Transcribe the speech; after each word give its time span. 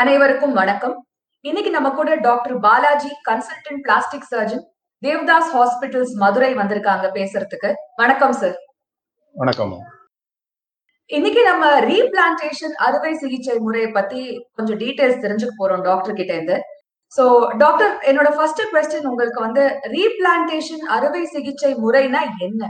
அனைவருக்கும் 0.00 0.54
வணக்கம். 0.58 0.94
இன்னைக்கு 1.44 1.70
நம்ம 1.74 1.88
கூட 1.96 2.10
doctor 2.26 2.54
Balaji 2.66 3.10
consultant 3.26 3.80
plastic 3.86 4.28
surgeon 4.30 4.62
Devdas 5.02 5.50
hospitals 5.56 6.14
Madurai 6.22 6.48
வந்திருக்காங்க 6.60 7.06
பேசுறதுக்கு. 7.16 7.70
வணக்கம் 8.00 8.34
சார் 8.40 8.56
வணக்கம். 9.34 9.74
இன்னைக்கு 11.10 11.42
நம்ம 11.50 11.66
ரீபிளான்டேஷன் 11.90 12.74
அறுவை 12.86 13.12
சிகிச்சை 13.22 13.56
முறையை 13.66 13.90
பத்தி 13.98 14.22
கொஞ்சம் 14.56 14.80
டீடைல்ஸ் 14.82 15.22
தெரிஞ்சுக்க 15.24 15.54
போறோம் 15.60 15.86
டாக்டர் 15.88 16.18
கிட்ட 16.20 16.32
இருந்து. 16.38 16.58
சோ 17.12 17.24
டாக்டர் 17.62 17.94
என்னோட 18.10 18.30
ஃபர்ஸ்ட் 18.36 18.62
கொஸ்டின் 18.74 19.08
உங்களுக்கு 19.12 19.40
வந்து 19.46 19.64
ரீபிளான்டேஷன் 19.96 20.84
அறுவை 20.96 21.24
சிகிச்சை 21.34 21.72
முறைனா 21.86 22.22
என்ன? 22.48 22.62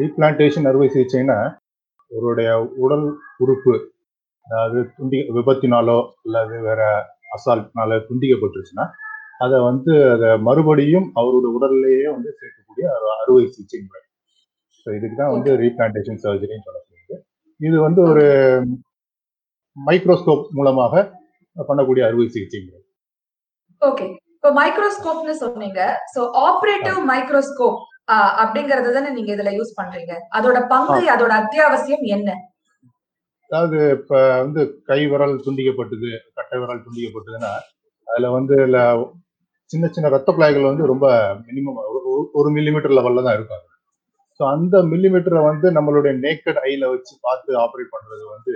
ரீபிளான்டேஷன் 0.00 0.68
அறுவை 0.70 0.88
சிகிச்சைனா 0.94 1.40
ஒருடைய 2.10 2.48
உடல் 2.84 3.06
உறுப்பு 3.44 3.74
அதாவது 4.46 4.78
துண்டி 4.96 5.18
விபத்தினாலோ 5.36 5.98
அல்லது 6.24 6.56
வேற 6.68 6.82
அசால்ட்னால 7.36 7.98
துண்டிக்கப்பட்டுருச்சுன்னா 8.08 8.86
அதை 9.44 9.56
வந்து 9.68 9.92
அதை 10.14 10.28
மறுபடியும் 10.48 11.06
அவரோட 11.20 11.46
உடல்லையே 11.56 12.06
வந்து 12.16 12.30
சேர்க்கக்கூடிய 12.40 12.86
அறுவை 13.22 13.44
சிகிச்சை 13.54 13.80
முறை. 13.86 14.02
ஸோ 14.80 14.86
இதுக்கு 14.98 15.16
தான் 15.22 15.34
வந்து 15.34 15.50
ரீபிளான்டேஷன் 15.62 16.20
சர்ஜரின்னு 16.24 16.66
சொல்லப்படுது. 16.66 17.16
இது 17.60 17.76
வந்து 17.86 18.00
ஒரு 18.10 18.24
மைக்ரோஸ்கோப் 19.76 20.44
மூலமாக 20.58 21.02
பண்ணக்கூடிய 21.56 22.02
அறுவை 22.08 22.26
சிகிச்சை 22.34 22.60
முறை. 22.66 22.80
ஓகே 23.82 24.06
இப்போ 24.36 24.50
மைக்ரோஸ்கோப்னு 24.60 25.34
சொன்னீங்க. 25.44 25.80
சோ 26.14 26.20
ஆபரேட்டிவ் 26.46 26.98
மைக்ரோஸ்கோப் 27.12 27.80
அப்படிங்கறது 28.42 28.88
தானே 28.96 29.10
நீங்க 29.16 29.30
இதுல 29.34 29.52
யூஸ் 29.58 29.78
பண்றீங்க. 29.78 30.14
அதோட 30.38 30.58
பங்கு 30.72 31.02
அதோட 31.14 31.32
அத்தியாவசியம் 31.42 32.04
என்ன? 32.16 32.30
அதாவது 33.50 33.78
இப்ப 33.96 34.12
வந்து 34.42 34.60
கை 34.90 35.00
விரல் 35.10 35.34
துண்டிக்கப்பட்டது 35.46 36.10
கட்டை 36.38 36.56
விரல் 36.62 36.84
துண்டிக்கப்பட்டதுன்னா 36.86 37.52
அதுல 38.08 38.30
வந்து 38.38 38.56
சின்ன 39.70 39.84
சின்ன 39.88 40.10
ரத்த 40.14 40.30
குழாய்கள் 40.32 40.70
வந்து 40.70 40.84
ரொம்ப 40.92 41.06
மினிமம் 41.46 41.78
ஒரு 42.40 42.48
மில்லிமீட்டர் 42.56 42.96
லெவல்ல 42.98 43.24
தான் 43.26 43.36
இருக்கும் 43.38 43.62
ஸோ 44.40 44.42
அந்த 44.54 44.76
மில்லிமீட்டரை 44.92 45.40
வந்து 45.48 45.66
நம்மளுடைய 45.76 46.12
நேக்கட் 46.24 46.60
ஐல 46.70 46.84
வச்சு 46.92 47.12
பார்த்து 47.26 47.50
ஆப்ரேட் 47.64 47.94
பண்றது 47.94 48.24
வந்து 48.34 48.52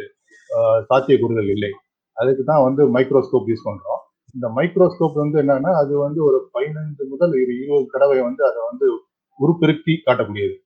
சாத்தியக்கூறுகள் 0.91 1.50
இல்லை. 1.55 1.70
அதுக்கு 2.17 2.42
தான் 2.50 2.64
வந்து 2.67 2.83
மைக்ரோஸ்கோப் 2.95 3.50
யூஸ் 3.50 3.67
பண்றோம். 3.69 4.00
இந்த 4.34 4.47
மைக்ரோஸ்கோப் 4.56 5.20
வந்து 5.23 5.36
என்னன்னா 5.42 5.73
அது 5.83 5.92
வந்து 6.06 6.20
ஒரு 6.28 6.39
பதினைந்து 6.55 7.02
முதல் 7.12 7.34
இருபது 7.42 7.86
தடவை 7.95 8.19
வந்து 8.28 8.42
அதை 8.48 8.61
வந்து 8.70 8.86
உருப்பெருக்கி 9.41 9.95
காட்டக்கூடியது. 10.06 10.56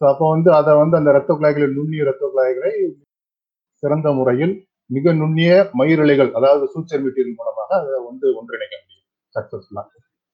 ஸோ 0.00 0.04
அப்போ 0.12 0.26
வந்து 0.34 0.50
அதை 0.60 0.72
வந்து 0.82 0.96
அந்த 1.00 1.10
ரத்த 1.18 1.30
குழாய்களை 1.38 1.68
நுண்ணிய 1.78 2.04
ரத்த 2.10 2.24
குழாய்களை 2.32 2.72
சிறந்த 3.82 4.08
முறையில் 4.18 4.54
மிக 4.90 5.12
நுண்ணிய 5.20 5.50
மயிரிழைகள் 5.80 6.30
அதாவது 6.38 6.64
சூச்சர் 6.72 7.04
மெட்டீரியல் 7.04 7.38
மூலமாக 7.40 7.70
அதை 7.80 7.98
வந்து 8.08 8.26
ஒன்றிணைக்க 8.38 8.74
முடியும் 8.82 9.06
சக்சஸ்ஃபுல்லா 9.36 9.84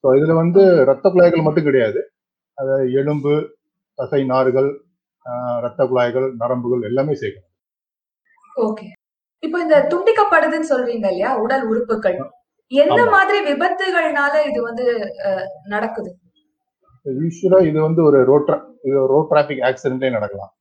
ஸோ 0.04 0.08
இதுல 0.18 0.34
வந்து 0.42 0.62
ரத்த 0.88 1.06
குழாய்கள் 1.12 1.46
மட்டும் 1.46 1.68
கிடையாது. 1.68 2.00
அதை 2.58 2.74
எலும்பு 3.00 3.32
தசை 3.98 4.20
நார்கள் 4.32 4.68
ரத்த 5.64 5.80
குழாய்கள் 5.90 6.26
நரம்புகள் 6.42 6.82
எல்லாமே 6.88 7.14
சேர்க்கணும். 7.22 7.54
ஓகே 8.66 8.86
இப்போ 9.42 9.58
இந்த 9.64 9.76
துண்டிக்கப்படுதுன்னு 9.92 10.70
சொல்றீங்க 10.72 11.06
இல்லையா? 11.12 11.30
உடல் 11.44 11.64
உறுப்புகள். 11.70 12.16
எந்த 12.72 13.02
மாதிரி 13.14 13.38
விபத்துகள்னால 13.48 14.34
இது 14.48 14.60
வந்து 14.68 14.86
நடக்குது? 15.74 16.10
யூஸ்வலா 17.06 17.60
இது 17.70 17.78
வந்து 17.88 18.00
ஒரு 18.08 18.18
ரோட் 18.30 18.50
இது 18.88 19.04
ரோட் 19.12 19.30
டிராபிக் 19.32 19.62
ஆக்சிடென்ட்லேயே 19.68 20.16
நடக்கலாம். 20.16 20.52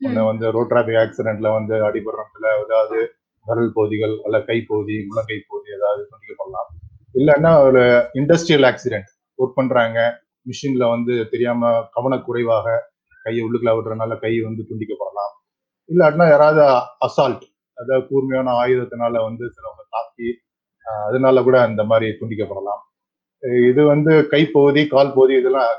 ஒன்று 0.00 0.22
வந்து 0.30 0.46
ரோட் 0.54 0.70
டிராபிக் 0.72 1.00
ஆக்சிடென்ட்ல 1.02 1.48
வந்து 1.58 1.74
அடிபடுறதுல 1.86 2.46
ஏதாவது 2.64 2.98
விரல் 3.46 3.72
பகுதிகள் 3.76 4.14
அல்ல 4.26 4.36
கை 4.48 4.58
பகுதி 4.70 4.96
முழங்கை 5.08 5.38
பகுதி 5.42 5.68
ஏதாவது 5.78 6.02
துண்டிக்கப்படலாம் 6.10 6.70
இல்லைன்னா 7.14 7.52
ஒரு 7.66 7.82
இண்டஸ்ட்ரியல் 8.20 8.66
ஆக்சிடென்ட் 8.70 9.10
ஒர்க் 9.38 9.58
பண்றாங்க. 9.58 9.98
மிஷின்ல 10.46 10.84
வந்து 10.94 11.14
தெரியாம 11.32 11.70
கவனக்குறைவாக 11.96 12.66
கையை 13.26 13.42
உள்ளுக்குள்ள 13.46 13.72
விடுறதுனால 13.76 14.18
கை 14.24 14.32
வந்து 14.48 14.62
துண்டிக்கப்படலாம். 14.68 15.32
இல்லாட்டினா 15.88 16.26
யாராவது 16.30 16.62
அசால்ட் 17.06 17.44
அதாவது 17.78 18.04
கூர்மையான 18.10 18.52
ஆயுதத்தினால 18.62 19.22
வந்து 19.28 19.44
சிலவங்க 19.54 19.82
தாக்கி 19.96 20.28
அதனால 21.06 21.42
கூட 21.46 21.56
அந்த 21.68 21.82
மாதிரி 21.90 22.08
துண்டிக்கப்படலாம். 22.20 22.82
இது 23.70 23.82
வந்து 23.92 24.12
கைப்பகுதி 24.32 24.82
கால் 24.94 25.14
பகுதி 25.16 25.34
இதெல்லாம் 25.40 25.72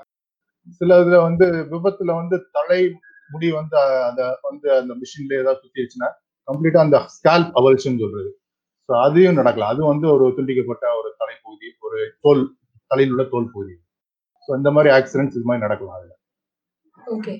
சில 0.79 0.97
இதுல 1.03 1.17
வந்து 1.27 1.45
விபத்துல 1.73 2.11
வந்து 2.21 2.37
தலை 2.57 2.81
முடி 3.29 3.47
வந்து 3.59 3.75
அதை 4.09 4.25
வந்து 4.47 4.67
அந்த 4.79 4.93
மிஷின்ல 5.01 5.39
ஏதாவது 5.41 5.61
சுத்திடுச்சுன்னா 5.63 6.09
கம்ப்ளீட்டா 6.47 6.81
அந்த 6.85 6.97
ஸ்கால்ப் 7.15 7.55
அவல்ஷன் 7.59 8.01
சொல்றது. 8.03 8.29
ஸோ 8.89 8.93
அதையும் 9.05 9.39
நடக்கலாம். 9.39 9.71
அது 9.73 9.81
வந்து 9.91 10.07
ஒரு 10.15 10.25
துண்டிக்கப்பட்ட 10.37 10.85
ஒரு 10.99 11.09
தலைப்பகுதி 11.21 11.69
ஒரு 11.87 11.99
தோல் 12.25 12.43
தலையில் 12.91 13.13
உள்ள 13.15 13.23
தோல் 13.33 13.49
பகுதி. 13.55 13.75
ஸோ 14.47 14.51
இந்த 14.59 14.69
மாதிரி 14.75 14.89
ஆக்சிடென்ட்ஸ் 14.97 15.37
இது 15.37 15.47
மாதிரி 15.49 15.65
நடக்கலாம் 15.65 15.97
அதுல. 15.99 16.13
ஓகே 17.15 17.33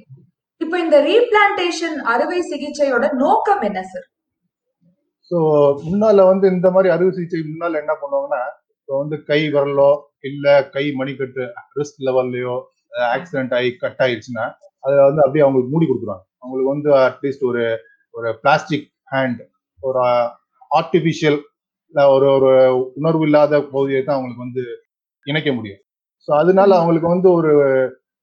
இப்போ 0.61 0.75
இந்த 0.83 0.97
ரீபிளான்டேஷன் 1.07 1.97
அறுவை 2.13 2.39
சிகிச்சையோட 2.51 3.05
நோக்கம் 3.23 3.63
என்ன 3.67 3.79
சார் 3.91 4.07
ஸோ 5.31 5.37
முன்னால 5.85 6.25
வந்து 6.31 6.45
இந்த 6.55 6.67
மாதிரி 6.75 6.89
அறுவை 6.93 7.11
சிகிச்சை 7.15 7.39
முன்னால 7.47 7.79
என்ன 7.83 7.93
பண்ணுவாங்கன்னா 8.01 8.41
இப்போ 8.77 8.93
வந்து 9.01 9.15
கை 9.29 9.39
விரலோ 9.53 9.89
இல்ல 10.29 10.45
கை 10.75 10.85
மணிக்கட்டு 10.99 11.43
ரிஸ்ட் 11.79 11.99
லெவல்லையோ 12.07 12.53
ஆக்சிடென்ட் 13.15 13.55
ஆகி 13.57 13.71
கட் 13.83 14.01
ஆயிடுச்சுன்னா 14.05 14.45
அதை 14.83 14.95
வந்து 15.09 15.23
அப்படியே 15.25 15.43
அவங்களுக்கு 15.45 15.73
மூடி 15.73 15.85
கொடுத்துருவாங்க. 15.87 16.25
அவங்களுக்கு 16.43 16.73
வந்து 16.75 16.89
அட்லீஸ்ட் 17.07 17.45
ஒரு 17.51 17.63
ஒரு 18.13 18.29
பிளாஸ்டிக் 18.43 18.87
ஹேண்ட் 19.13 19.41
ஒரு 19.81 20.01
ஆர்டிபிஷியல் 20.71 21.39
ஒரு 22.15 22.27
ஒரு 22.37 22.49
உணர்வு 22.99 23.23
இல்லாத 23.27 23.59
பகுதியை 23.73 24.01
தான் 24.01 24.17
அவங்களுக்கு 24.17 24.45
வந்து 24.45 24.63
இணைக்க 25.25 25.49
முடியும். 25.57 25.81
ஸோ 26.27 26.31
அதனால 26.41 26.69
அவங்களுக்கு 26.79 27.09
வந்து 27.15 27.29
ஒரு 27.39 27.51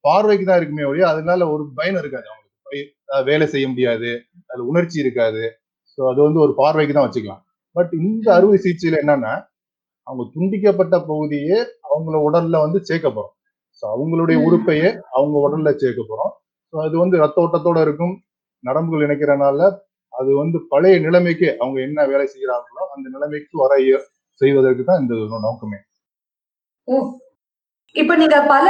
பார்வைக்கு 0.04 0.44
தான் 0.48 0.59
இருக்குமே 0.60 0.88
ஒழிய 0.91 1.04
அதனால 1.12 1.47
ஒரு 1.54 1.62
பயன் 1.78 2.00
இருக்காது 2.03 2.26
அவங்களுக்கு. 2.31 2.81
வேலை 3.28 3.47
செய்ய 3.53 3.66
முடியாது 3.72 4.10
அதுல 4.50 4.64
உணர்ச்சி 4.70 4.97
இருக்காது. 5.04 5.43
ஸோ 5.93 6.00
அது 6.10 6.20
வந்து 6.26 6.41
ஒரு 6.44 6.53
பார்வைக்கு 6.60 6.94
தான் 6.97 7.06
வச்சுக்கலாம். 7.06 7.43
பட் 7.76 7.93
இந்த 8.00 8.26
அறுவை 8.37 8.56
சிகிச்சையில 8.64 9.00
என்னன்னா 9.03 9.32
அவங்க 10.06 10.25
துண்டிக்கப்பட்ட 10.34 10.97
பகுதியே 11.10 11.56
அவங்கள 11.88 12.16
உடல்ல 12.28 12.56
வந்து 12.64 12.78
சேர்க்க 12.88 13.09
போறோம். 13.16 13.34
ஸோ 13.78 13.84
அவங்களுடைய 13.94 14.38
உறுப்பையே 14.47 14.88
அவங்க 15.16 15.37
உடல்ல 15.47 15.70
சேர்க்க 15.82 16.10
போறோம். 16.10 16.32
அது 16.75 16.95
வந்து 16.99 17.17
ரத்த 17.23 17.43
ஓட்டத்தோட 17.45 17.79
இருக்கும். 17.87 18.15
நரம்புகள் 18.65 19.05
இணைக்கிறனால 19.07 19.61
அது 20.12 20.31
வந்து 20.35 20.59
பழைய 20.73 20.97
நிலைமைக்கு 20.99 21.47
அவங்க 21.61 21.79
என்ன 21.81 22.07
வேலை 22.12 22.27
செய்கிறாங்களோ 22.33 22.83
அந்த 22.95 23.07
நிலைமைக்கு 23.15 23.55
வர 23.62 23.75
செய்வதற்கு 24.41 24.85
தான் 24.85 25.03
இந்த 25.03 25.15
நோக்கமே. 25.47 25.79
இப்ப 27.97 28.12
நீங்க 28.17 28.37
பல 28.53 28.67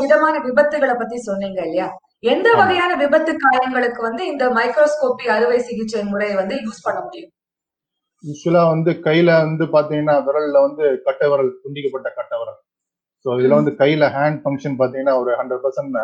விதமான 0.00 0.34
விபத்துகளை 0.46 0.94
பத்தி 0.98 1.16
சொன்னீங்க 1.26 1.58
இல்லையா? 1.66 1.86
எந்த 2.32 2.48
வகையான 2.60 2.92
விபத்து 3.02 3.32
காயங்களுக்கு 3.44 4.00
வந்து 4.08 4.22
இந்த 4.26 4.44
மைக்ரோஸ்கோபி 4.58 5.24
அறுவை 5.34 5.58
சிகிச்சை 5.68 6.02
முறையை 6.04 6.34
வந்து 6.36 6.54
யூஸ் 6.64 6.84
பண்ண 6.86 6.98
முடியும்? 7.00 7.32
யூஸ்வலா 8.24 8.62
வந்து 8.74 8.90
கையில 9.06 9.30
வந்து 9.44 9.64
பாத்தீங்கன்னா 9.74 10.14
விரல்ல 10.26 10.60
வந்து 10.66 10.84
கட்டை 11.06 11.26
விரல் 11.32 11.50
துண்டிக்கப்பட்ட 11.62 12.08
கட்டை 12.18 12.36
விரல். 12.40 12.60
ஸோ 13.24 13.28
இதுல 13.40 13.58
வந்து 13.60 13.74
கையில 13.82 14.08
ஹேண்ட் 14.16 14.40
ஃபங்க்ஷன் 14.42 14.78
பாத்தீங்கன்னா 14.80 15.14
ஒரு 15.22 15.32
ஹண்ட்ரட் 15.40 15.62
பர்சன்ட் 15.64 15.98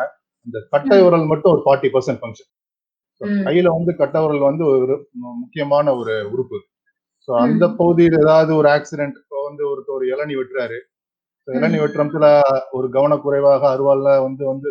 இந்த 0.47 0.59
கட்டை 0.73 0.99
விரல் 1.05 1.31
மட்டும் 1.33 1.53
ஒரு 1.55 1.63
ஃபார்ட்டி 1.65 1.89
பர்சன்ட் 1.95 2.21
ஃபங்க்ஷன் 2.23 2.51
கையில 3.47 3.73
வந்து 3.77 3.93
கட்டை 4.01 4.21
விரல் 4.23 4.49
வந்து 4.49 4.65
ஒரு 4.71 4.95
முக்கியமான 5.43 5.95
ஒரு 6.01 6.15
உறுப்பு. 6.33 6.59
ஸோ 7.29 7.33
அந்த 7.45 7.65
பகுதியில் 7.81 8.17
ஏதாவது 8.23 8.53
ஒரு 8.61 8.69
ஆக்சிடென்ட் 8.69 9.19
இப்போ 9.21 9.41
வந்து 9.49 9.63
ஒரு 9.73 9.83
ஒரு 9.97 10.05
இளநி 10.15 10.35
வெட்டுறாரு. 10.39 10.79
இளநி 11.49 11.79
வெட்டுறதுல 11.83 12.27
ஒரு 12.71 12.87
கவனக்குறைவாக 12.97 13.63
அருவாள்ல 13.75 14.09
வந்து 14.27 14.43
வந்து 14.53 14.71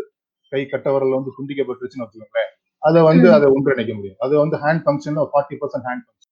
கை 0.51 0.61
கட்ட 0.65 0.87
விரல் 0.93 1.17
வந்து 1.17 1.31
துண்டிக்கப்பட்டுருச்சுன்னு 1.37 2.05
வச்சுக்கோங்களேன். 2.05 2.51
அதை 2.83 2.99
வந்து 3.09 3.27
அதை 3.37 3.47
ஒன்றிணைக்க 3.55 3.91
முடியும். 3.97 4.19
அது 4.25 4.33
வந்து 4.43 4.57
hand 4.63 4.83
function 4.85 5.19
forty 5.33 5.57
percent 5.61 5.87
hand 5.89 6.03
function 6.05 6.29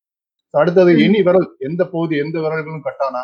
அடுத்தது 0.53 0.91
எனி 1.05 1.19
விரல் 1.27 1.47
எந்த 1.67 1.81
பகுதி 1.93 2.15
எந்த 2.17 2.35
விரல்களும் 2.43 2.85
கட்டானா? 2.87 3.21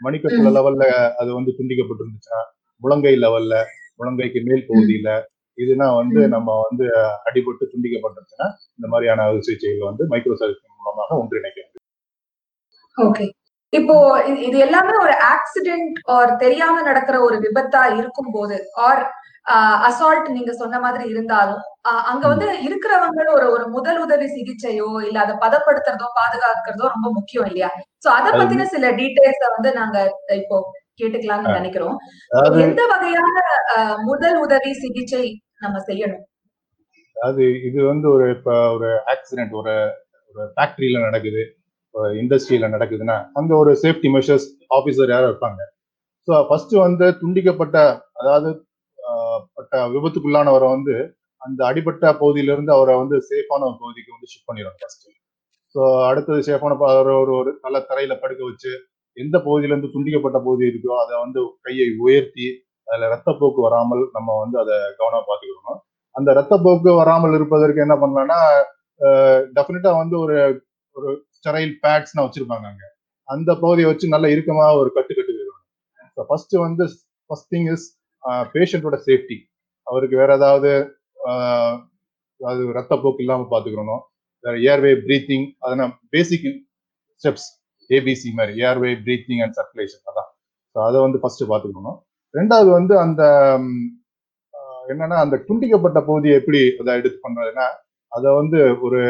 மணிக்கட்டுல 0.00 0.50
லெவல்ல 0.56 0.84
அது 1.20 1.30
வந்து 1.38 1.50
துண்டிக்கப்பட்டு 1.58 2.02
இருந்துச்சுன்னா 2.04 2.40
முழங்கை 2.82 3.14
லெவல்ல 3.24 3.54
முழங்கைக்கு 4.00 4.40
மேல் 4.48 4.68
பகுதியில 4.68 5.08
இதுனா 5.62 5.86
வந்து 6.00 6.20
நம்ம 6.34 6.48
வந்து 6.66 6.86
அடிபட்டு 7.28 7.70
துண்டிக்கப்பட்டுச்சுன்னா 7.72 8.48
இந்த 8.78 8.86
மாதிரியான 8.92 9.24
அறுவை 9.26 9.42
சிகிச்சைகள் 9.48 9.90
வந்து 9.90 10.06
மைக்ரோ 10.12 10.38
சர்ஜரி 10.40 10.72
மூலமாக 10.80 11.20
ஒன்றிணைக்க 11.22 11.58
முடியும். 11.64 11.86
ஓகே. 12.96 13.26
இப்போ 13.72 13.96
இது 14.46 14.56
எல்லாமே 14.66 14.94
ஒரு 15.04 15.14
ஆக்சிடென்ட் 15.32 15.98
ஆர் 16.14 16.30
தெரியாம 16.44 16.76
நடக்கிற 16.86 17.16
ஒரு 17.26 17.36
விபத்தா 17.44 17.82
இருக்கும் 17.98 18.32
போது 18.36 18.56
ஆர் 18.86 19.02
அசால்ட் 19.88 20.26
நீங்க 20.36 20.52
சொன்ன 20.58 20.78
மாதிரி 20.84 21.04
இருந்தாலும் 21.12 21.60
அங்க 22.10 22.24
வந்து 22.32 22.48
இருக்கிறவங்களும் 22.66 23.36
ஒரு 23.36 23.46
ஒரு 23.54 23.64
முதல் 23.76 24.00
உதவி 24.04 24.26
சிகிச்சையோ 24.34 24.88
இல்ல 25.06 25.18
அதை 25.24 25.34
பதப்படுத்துறதோ 25.44 26.08
பாதுகாக்கிறதோ 26.18 26.84
ரொம்ப 26.94 27.08
முக்கியம் 27.18 27.46
இல்லையா? 27.50 27.70
சோ 28.04 28.08
அத 28.16 28.26
பத்தின 28.38 28.66
சில 28.74 28.90
டீடைல்ஸ 28.98 29.44
வந்து 29.56 29.70
நாங்க 29.80 29.96
இப்போ 30.40 30.58
கேட்டுக்கலாம்னு 31.00 31.56
நினைக்கிறோம். 31.58 31.96
எந்த 32.64 32.82
வகையான 32.92 33.36
முதல் 34.10 34.36
உதவி 34.44 34.72
சிகிச்சை 34.82 35.24
நம்ம 35.60 35.78
செய்யணும். 35.86 36.22
அதாவது 37.16 37.44
இது 37.68 37.80
வந்து 37.86 38.06
ஒரு 38.10 38.26
இப்ப 38.36 38.50
ஒரு 38.74 38.88
ஆக்சிடென்ட் 39.12 39.54
ஒரு 39.60 39.74
ஒரு 40.34 40.42
ஃபேக்டரியில 40.52 41.00
நடக்குது 41.06 41.42
இண்டஸ்ட்ரியில 42.20 42.66
நடக்குதுன்னா 42.74 43.16
அங்க 43.38 43.52
ஒரு 43.56 43.72
சேஃப்டி 43.80 44.08
மெஷர்ஸ் 44.14 44.46
ஆபீசர் 44.76 45.12
யாரும் 45.12 45.30
இருப்பாங்க. 45.30 45.60
ஸோ 46.28 46.42
ஃபர்ஸ்ட் 46.48 46.74
வந்து 46.80 47.06
துண்டிக்கப்பட்ட 47.20 47.76
அதாவது 48.20 48.48
ஆஹ், 48.98 49.40
பட்ட 49.56 49.74
விபத்துக்குள்ளானவரை 49.94 50.68
வந்து 50.70 50.94
அந்த 51.42 51.60
அடிபட்ட 51.68 52.04
பகுதியிலிருந்து 52.20 52.72
அவரை 52.74 52.94
வந்து 52.98 53.16
சேஃபான 53.28 53.66
ஒரு 53.68 53.76
பகுதிக்கு 53.80 54.14
வந்து 54.14 54.30
ஷிஃப்ட் 54.30 54.48
பண்ணிடுவாங்க 54.48 54.80
ஃபர்ஸ்ட் 54.82 55.06
ஸோ 55.74 55.80
அடுத்தது 56.08 56.40
சேஃபான 56.46 56.74
ப- 56.78 56.90
ஒரு 57.00 57.12
ஒரு 57.20 57.32
ஒரு 57.36 57.50
நல்ல 57.64 57.78
தரையில 57.88 58.14
படுக்க 58.20 58.42
வச்சு 58.44 58.72
எந்த 59.16 59.36
பகுதியில 59.40 59.72
இருந்து 59.72 59.92
துண்டிக்கப்பட்ட 59.94 60.38
பகுதி 60.40 60.64
இருக்கோ 60.70 60.92
அதை 61.02 61.14
வந்து 61.20 61.38
கையை 61.62 61.86
உயர்த்தி 62.04 62.46
அதுல 62.90 63.08
ரத்தப்போக்கு 63.14 63.60
வராமல் 63.68 64.02
நம்ம 64.16 64.36
வந்து 64.42 64.56
அதை 64.62 64.76
கவனமா 65.00 65.20
பார்த்துக்கணும். 65.28 65.80
அந்த 66.14 66.30
ரத்தப்போக்கு 66.38 66.90
வராமல் 67.00 67.36
இருப்பதற்கு 67.38 67.84
என்ன 67.86 67.94
பண்ணலாம்னா 68.02 68.38
டெஃபினட்டா 69.56 69.90
வந்து 70.02 70.16
ஒரு 70.24 70.36
ஒரு 70.96 71.10
ஸ்டெரைல் 71.36 71.74
பேட்ஸ்னா 71.84 72.24
வச்சிருப்பாங்க 72.24 72.66
அங்க. 72.70 72.84
அந்த 73.28 73.50
பகுதியை 73.62 73.88
வச்சு 73.90 74.14
நல்ல 74.14 74.26
இறுக்கமா 74.34 74.66
ஒரு 74.80 74.90
கட்டு 74.96 75.12
கட்டு 75.18 75.36
ஸோ 76.16 76.22
ஃபர்ஸ்ட் 76.28 76.54
வந்து 76.66 76.84
ஃபர்ஸ்ட் 77.30 77.50
திங் 77.54 77.68
இஸ் 77.74 77.86
பேஷண்டோட 78.54 78.96
சேஃப்டி 79.06 79.36
அவருக்கு 79.86 80.16
வேற 80.22 80.30
ஏதாவது 80.38 80.70
அது 82.40 82.50
அதாவது 82.50 82.62
ரத்தப்போக்கு 82.78 83.22
இல்லாமல் 83.24 83.50
பார்த்துக்கணும். 83.52 84.02
வேற 84.44 84.54
ஏர்வே 84.72 84.92
பிரீத்திங் 85.06 85.46
அதனால் 85.64 85.92
பேசிக் 86.14 86.46
ஸ்டெப்ஸ் 87.22 87.48
ஏபிசி 87.90 88.30
மாதிரி 88.38 88.52
ஏர்வே 88.66 88.90
பிரீத்திங் 89.06 89.42
அண்ட் 89.44 89.56
சர்க்குலேஷன் 89.58 90.04
அதான். 90.10 90.30
ஸோ 90.76 90.78
அதை 90.88 90.98
வந்து 91.06 91.18
ஃபர்ஸ்ட் 91.22 91.44
பார்த்துக்கணும். 91.52 91.98
ரெண்டாவது 92.34 92.70
வந்து 92.70 92.94
அந்த 92.98 93.22
என்னன்னா 94.88 95.16
அந்த 95.16 95.36
துண்டிக்கப்பட்ட 95.48 95.98
பகுதியை 96.04 96.34
எப்படி 96.36 96.60
அதை 96.80 96.94
எடுத்து 96.94 97.18
பண்றதுன்னா 97.18 97.66
அதை 98.12 98.28
வந்து 98.34 98.58
ஒரு 98.82 99.00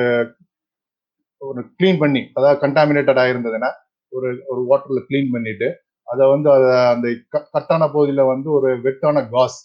ஒரு 1.41 1.61
க்ளீன் 1.77 1.99
பண்ணி 1.99 2.23
அதாவது 2.35 2.61
கண்டாமினேட்டட் 2.65 3.21
ஆயிருந்ததுன்னா 3.23 3.71
ஒரு 4.13 4.29
ஒரு 4.47 4.61
வாட்டர்ல 4.63 5.01
க்ளீன் 5.09 5.31
பண்ணிட்டு 5.31 5.69
அதை 6.09 6.25
வந்து 6.29 6.49
அதை 6.53 6.71
அந்த 6.95 7.09
கட்டான 7.55 7.83
பகுதியில 7.95 8.23
வந்து 8.27 8.49
ஒரு 8.51 8.69
வெட்டான 8.87 9.19
காஸ் 9.31 9.59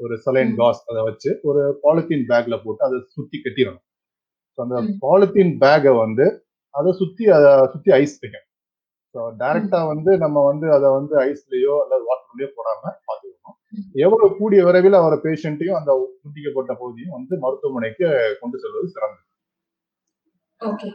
ஒரு 0.00 0.14
சலைன். 0.26 0.52
காஸ் 0.56 0.80
அதை 0.90 1.00
வச்சு 1.02 1.30
ஒரு 1.42 1.62
பாலித்தீன் 1.82 2.26
பேக்ல 2.28 2.54
போட்டு 2.62 2.82
அதை 2.84 2.98
சுத்தி 3.14 3.38
கட்டிடணும் 3.38 3.84
ஸோ 4.58 4.60
அந்த. 4.64 4.76
பாலித்தீன் 5.02 5.52
பேக்கை 5.64 5.92
வந்து 5.96 6.26
அதை 6.74 6.90
சுத்தி 6.92 7.24
அதை 7.36 7.50
சுத்தி 7.66 7.90
ஐஸ் 7.98 8.16
வைக்கணும் 8.22 8.46
ஸோ 9.14 9.20
டைரக்டா 9.38 9.78
வந்து 9.92 10.10
நம்ம 10.18 10.42
வந்து 10.44 10.66
அதை 10.76 10.88
வந்து 10.96 11.14
ஐஸ்லயோ 11.28 11.74
அல்லது 11.82 12.02
வாட்டர்லயோ 12.10 12.48
போடாம 12.56 12.82
பார்த்துக்கணும். 13.08 13.56
ம். 13.72 13.86
எவ்வளவு 14.04 14.36
கூடிய 14.36 14.60
விரைவில் 14.66 15.00
அவரை 15.00 15.18
பேஷண்ட்டையும் 15.24 15.78
அந்த 15.78 15.90
துண்டிக்கப்பட்ட 16.22 16.72
பகுதியும் 16.80 17.14
வந்து 17.16 17.34
மருத்துவமனைக்கு 17.44 18.06
கொண்டு 18.40 18.56
செல்வது 18.64 18.88
சிறந்தது. 18.94 19.24
ஓகே. 20.60 20.88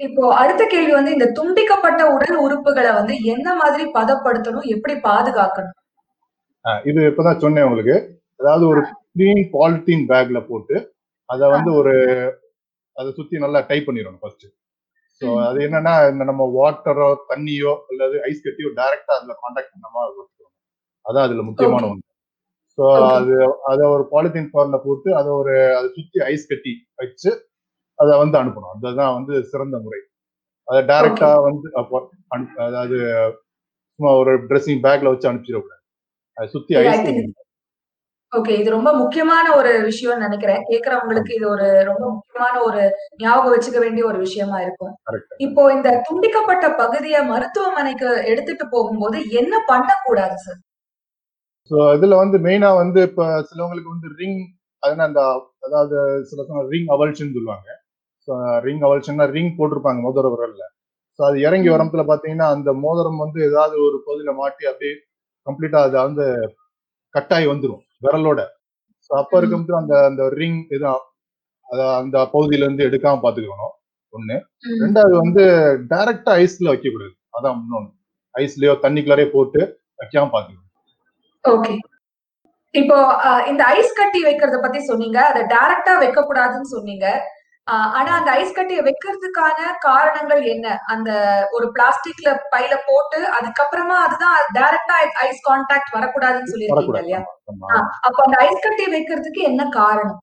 இப்போ 0.00 0.22
அடுத்த 0.40 0.62
கேள்வி 0.66 0.92
வந்து 0.92 1.14
இந்த 1.16 1.26
துண்டிக்கப்பட்ட 1.38 2.02
உடல் 2.14 2.38
உறுப்புகளை 2.44 2.92
வந்து 2.92 3.14
எந்த 3.34 3.48
மாதிரி 3.54 3.84
பதப்படுத்தணும் 3.96 4.70
எப்படி 4.74 4.94
பாதுகாக்கணும்? 5.08 5.76
இது 6.84 7.00
இப்பதான் 7.10 7.42
சொன்னேன் 7.44 7.66
உங்களுக்கு. 7.68 7.96
அதாவது 8.40 8.64
ஒரு 8.66 8.80
கிளீன் 9.14 9.42
பாலித்தீன் 9.54 10.06
பேக்ல 10.10 10.38
போட்டு 10.46 10.76
அதை 11.28 11.46
வந்து 11.50 11.70
ஒரு 11.72 11.92
அதை 12.96 13.10
சுத்தி 13.18 13.36
நல்லா 13.38 13.60
டைப் 13.68 13.86
பண்ணிடணும் 13.88 14.22
ஃபர்ஸ்ட் 14.22 14.46
ஸோ. 15.20 15.28
அது 15.46 15.58
என்னன்னா 15.66 15.94
இந்த 16.12 16.24
நம்ம 16.24 16.42
வாட்டரோ 16.58 17.08
தண்ணியோ 17.30 17.72
அல்லது 17.90 18.16
ஐஸ் 18.28 18.44
கட்டியோ 18.46 18.70
டைரக்டா 18.78 19.12
அதுல 19.18 19.34
காண்டாக்ட் 19.42 19.72
பண்ணாம 19.74 20.04
வச்சுக்கணும். 20.04 20.54
அதான் 21.06 21.26
அதுல 21.26 21.42
முக்கியமான 21.42 21.88
ஒன்று 21.90 22.06
ஸோ. 22.78 22.84
அது 23.18 23.34
அதை 23.62 23.84
ஒரு 23.88 24.04
பாலித்தீன் 24.12 24.50
கவர்ல 24.52 24.78
போட்டு 24.86 25.08
அதை 25.14 25.30
ஒரு 25.40 25.54
அதை 25.78 25.88
சுத்தி 25.96 26.20
ஐஸ் 26.30 26.50
கட்டி 26.52 26.72
வச்சு 26.94 27.30
அதை 27.98 28.12
வந்து 28.18 28.36
அனுப்பணும். 28.40 28.72
அதுதான் 28.74 29.14
வந்து 29.18 29.34
சிறந்த 29.44 29.78
முறை. 29.78 30.00
அதை 30.68 30.80
டைரக்டா 30.90 31.30
வந்து 31.48 31.68
அதாவது 32.66 32.98
சும்மா 33.98 34.10
ஒரு 34.22 34.32
ட்ரெஸ்ஸிங் 34.48 34.82
பேக்ல 34.86 35.12
வச்சு 35.12 35.28
அனுப்பிச்சிடக்கூடாது. 35.30 35.82
அதை 36.36 36.48
சுத்தி 36.48 36.74
ஐஸ் 36.76 37.04
think 37.06 37.20
ஓகே 38.32 38.52
இது 38.60 38.68
ரொம்ப 38.70 38.90
முக்கியமான 38.92 39.46
ஒரு 39.56 39.70
விஷயம்னு 39.86 40.24
நினைக்கிறேன். 40.26 40.60
கேக்குறவங்களுக்கு 40.68 41.32
இது 41.34 41.46
ஒரு 41.48 41.66
ரொம்ப 41.84 42.04
முக்கியமான 42.10 42.54
ஒரு 42.62 42.82
ஞாபகம் 43.16 43.52
வச்சுக்க 43.54 43.78
வேண்டிய 43.80 44.04
ஒரு 44.06 44.18
விஷயமா 44.18 44.58
இருக்கும். 44.60 44.92
இப்போ 45.38 45.62
இந்த 45.72 45.88
துண்டிக்கப்பட்ட 46.08 46.66
பகுதியை 46.76 47.20
மருத்துவமனைக்கு 47.24 48.10
எடுத்துட்டு 48.32 48.66
போகும்போது 48.68 49.18
என்ன 49.32 49.54
பண்ணக்கூடாது 49.66 50.36
சார் 50.38 50.60
ஸோ 51.70 51.76
இதுல 51.96 52.14
வந்து 52.16 52.36
மெயினா 52.46 52.70
வந்து 52.74 53.00
இப்ப 53.02 53.24
சிலவங்களுக்கு 53.42 53.94
வந்து 53.94 54.08
ரிங் 54.20 54.40
அதுனா 54.82 55.04
அந்த 55.04 55.20
அதாவது 55.62 55.96
சில 56.22 56.40
சமயம் 56.46 56.70
ரிங் 56.72 56.88
அவல்ஷன் 56.88 57.34
சொல்லுவாங்க. 57.34 57.68
ரிங் 58.64 58.82
அவல்ஷன்னா 58.86 59.26
ரிங் 59.34 59.52
போட்டிருப்பாங்க 59.58 60.00
மோதிர 60.00 60.28
விரல்ல. 60.28 60.62
ஸோ 61.18 61.22
அது 61.24 61.36
இறங்கி 61.40 61.68
ம். 61.68 61.74
வரத்துல 61.74 62.02
பாத்தீங்கன்னா 62.10 62.48
அந்த 62.54 62.70
மோதிரம் 62.84 63.22
வந்து 63.24 63.38
ஏதாவது 63.48 63.76
ஒரு 63.86 63.96
பகுதியில 64.06 64.32
மாட்டி 64.34 64.64
அப்படியே 64.66 64.94
கம்ப்ளீட்டா 65.46 65.78
அது 65.86 65.96
வந்து 65.98 66.26
கட்டாயி 67.14 67.46
வந்துரும். 67.46 67.84
விரலோட. 68.02 68.40
அப்ப. 69.10 69.38
இருக்கும்போது 69.38 69.78
அந்த 69.82 69.94
அந்த 70.10 70.22
ரிங் 70.40 70.60
இது 70.76 70.86
அந்த 72.00 72.16
பகுதியில 72.34 72.64
இருந்து 72.66 72.86
எடுக்காம 72.88 73.20
பாத்துக்கணும். 73.24 73.74
ஒண்ணு. 74.14 74.36
ரெண்டாவது 74.82 75.14
வந்து 75.22 75.42
டைரக்டா 75.90 76.32
ஐஸ்ல 76.44 76.70
வைக்க 76.72 76.88
கூடாது 76.94 77.14
அதான் 77.36 77.58
இன்னொன்னு. 77.60 77.90
ஐஸ்லயோ 78.34 78.74
தண்ணிக்குள்ளாரே 78.84 79.26
போட்டு 79.36 79.60
வைக்காம 80.00 80.30
பாத்துக்கணும். 80.34 80.66
ஓகே 81.44 81.72
இப்போ 82.74 82.96
இந்த 83.50 83.62
ஐஸ் 83.78 83.98
கட்டி 84.00 84.20
வைக்கிறத 84.26 84.56
பத்தி 84.64 84.80
சொன்னீங்க. 84.88 85.18
அதை 85.30 85.40
டைரக்டா 85.54 85.94
வைக்க 86.02 86.20
கூடாதுன்னு 86.26 86.68
சொன்னீங்க. 86.74 87.06
ஆனா 87.96 88.10
அந்த 88.18 88.30
ஐஸ் 88.32 88.54
கட்டியை 88.54 88.82
வைக்கிறதுக்கான 88.86 89.58
காரணங்கள் 89.80 90.42
என்ன? 90.44 90.66
அந்த 90.86 91.10
ஒரு 91.52 91.66
பிளாஸ்டிக்ல 91.74 92.30
பையில 92.54 92.74
போட்டு 92.88 93.18
அதுக்கப்புறமா 93.36 93.96
அதுதான் 94.06 94.38
டைரக்டா 94.56 94.96
ஐஸ் 95.26 95.42
கான்டாக்ட் 95.48 95.94
வரக்கூடாதுன்னு 95.96 96.52
சொல்லியிருக்கீங்க 96.52 97.02
இல்லையா. 97.02 97.20
அப்ப 98.06 98.18
அந்த 98.26 98.38
ஐஸ் 98.46 98.64
கட்டியை 98.66 98.90
வைக்கிறதுக்கு 98.96 99.42
என்ன 99.42 99.64
காரணம்? 99.78 100.18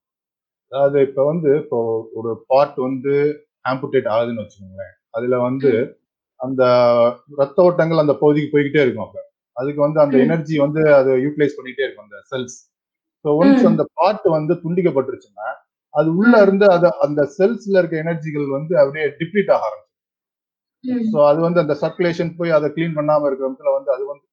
அதாவது 0.72 0.98
இப்ப 1.02 1.26
வந்து 1.26 1.52
இப்போ 1.62 1.80
ஒரு 2.14 2.32
பார்ட் 2.48 2.80
வந்து 2.88 3.14
ஆம்புடேட் 3.66 4.10
ஆகுதுன்னு 4.16 4.44
வச்சுக்கோங்களேன். 4.44 4.94
அதுல 5.14 5.38
வந்து 5.40 5.72
அந்த 6.40 6.64
ரத்த 7.40 7.64
ஓட்டங்கள் 7.64 8.04
அந்த 8.04 8.14
பகுதிக்கு 8.14 8.54
போய்கிட்டே 8.56 8.82
இருக்கும் 8.82 9.06
அப்ப. 9.06 9.18
அதுக்கு 9.58 9.80
வந்து 9.82 10.00
அந்த. 10.02 10.16
எனர்ஜி 10.26 10.56
வந்து 10.58 10.82
அதை 10.94 11.12
யூட்டிலைஸ் 11.24 11.58
பண்ணிட்டே 11.58 11.86
இருக்கும் 11.86 12.08
அந்த 12.08 12.20
செல்ஸ் 12.32 12.58
ஸோ 13.26 13.30
ஒன்ஸ். 13.40 13.64
அந்த 13.72 13.84
பார்ட் 13.94 14.28
வந்து 14.36 14.54
துண்டிக்கப்பட்டுருச்சுன்னா 14.64 15.48
அது 15.98 16.10
உள்ள. 16.20 16.34
இருந்து 16.46 16.66
அது 16.74 16.88
அந்த 17.06 17.22
செல்ஸ்ல 17.36 17.80
இருக்க 17.82 17.96
எனர்ஜிகள் 18.04 18.48
வந்து 18.56 18.74
அப்படியே 18.82 19.06
டிப்ளீட் 19.20 19.52
ஆக 19.56 19.64
ஆரம்பிக்கும் 19.68 19.86
ம். 20.84 21.06
ஸோ 21.12 21.20
அது 21.30 21.40
வந்து 21.46 21.60
அந்த 21.64 21.76
சர்க்குலேஷன் 21.82 22.32
போய் 22.40 22.56
அதை 22.58 22.68
க்ளீன் 22.76 22.98
பண்ணாம 22.98 23.28
இருக்கிறதுல 23.30 23.74
வந்து 23.78 23.92
அது 23.96 24.04
வந்து 24.06 24.26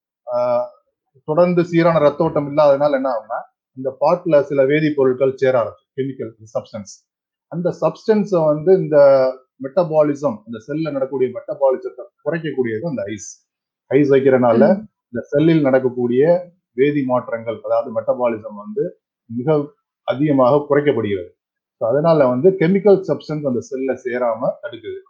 தொடர்ந்து 1.28 1.62
சீரான 1.70 2.00
ரத்த 2.04 2.24
ஓட்டம் 2.24 2.48
இல்லாதனால 2.50 2.98
என்ன 3.00 3.10
ஆகும்னா 3.14 3.38
இந்த 3.76 3.90
பார்ட்ல 4.00 4.40
சில 4.48 4.60
வேதிப்பொருட்கள் 4.70 5.38
சேர 5.40 5.54
ஆரம்பிச்சு 5.62 5.86
கெமிக்கல் 5.98 6.32
சப்ஸ்டன்ஸ் 6.54 6.92
அந்த 7.52 7.68
சப்ஸ்டன்ஸை 7.80 8.40
வந்து 8.50 8.72
இந்த 8.82 8.98
மெட்டபாலிசம் 9.64 10.36
இந்த 10.48 10.58
செல்ல 10.66 10.86
நடக்கக்கூடிய 10.88 11.28
மெட்டபாலிசத்தை 11.36 12.04
குறைக்கக்கூடியது 12.24 12.84
அந்த 12.90 13.02
ஐஸ் 13.12 13.28
ஐஸ் 13.90 14.10
வைக்கிறனால. 14.14 14.60
இந்த 15.12 15.22
செல்லில் 15.32 15.64
நடக்கக்கூடிய 15.66 16.22
வேதி 16.76 17.02
மாற்றங்கள் 17.10 17.58
அதாவது 17.66 17.90
மெட்டபாலிசம் 17.96 18.58
வந்து 18.62 18.84
மிக 19.30 19.48
அதிகமாக 20.08 20.62
குறைக்கப்படுகிறது 20.68 21.30
ஸோ 21.80 21.82
அதனால 21.90 22.26
வந்து 22.26 22.48
கெமிக்கல் 22.60 22.98
சப்ஸ்டன்ஸ் 23.08 23.48
அந்த 23.50 23.62
செல்ல 23.70 23.94
சேராம 24.04 24.50
தடுக்குது. 24.62 25.00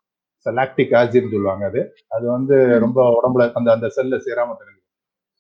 லாக்டிக் 0.47 0.95
ஆசிட்னு 0.99 1.35
சொல்லுவாங்க 1.35 1.65
அது. 1.71 1.81
அது 2.11 2.27
வந்து. 2.37 2.57
ரொம்ப 2.85 2.99
உடம்புல 3.19 3.45
அந்த 3.59 3.69
அந்த 3.77 3.89
செல்ல 3.97 4.17
சேராம 4.27 4.55
தடுக்குது. 4.55 4.83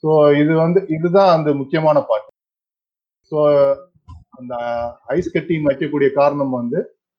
ஸோ 0.02 0.10
இது 0.42 0.52
வந்து 0.62 0.80
இதுதான் 0.96 1.32
அந்த 1.36 1.50
முக்கியமான 1.60 1.98
பார்ட் 2.08 2.30
ஸோ 3.32 3.38
அந்த 4.38 4.54
ஐஸ் 5.14 5.34
கட்டிங் 5.34 5.66
வைக்கக்கூடிய 5.68 6.08
காரணம் 6.12 6.54
வந்து 6.58 6.78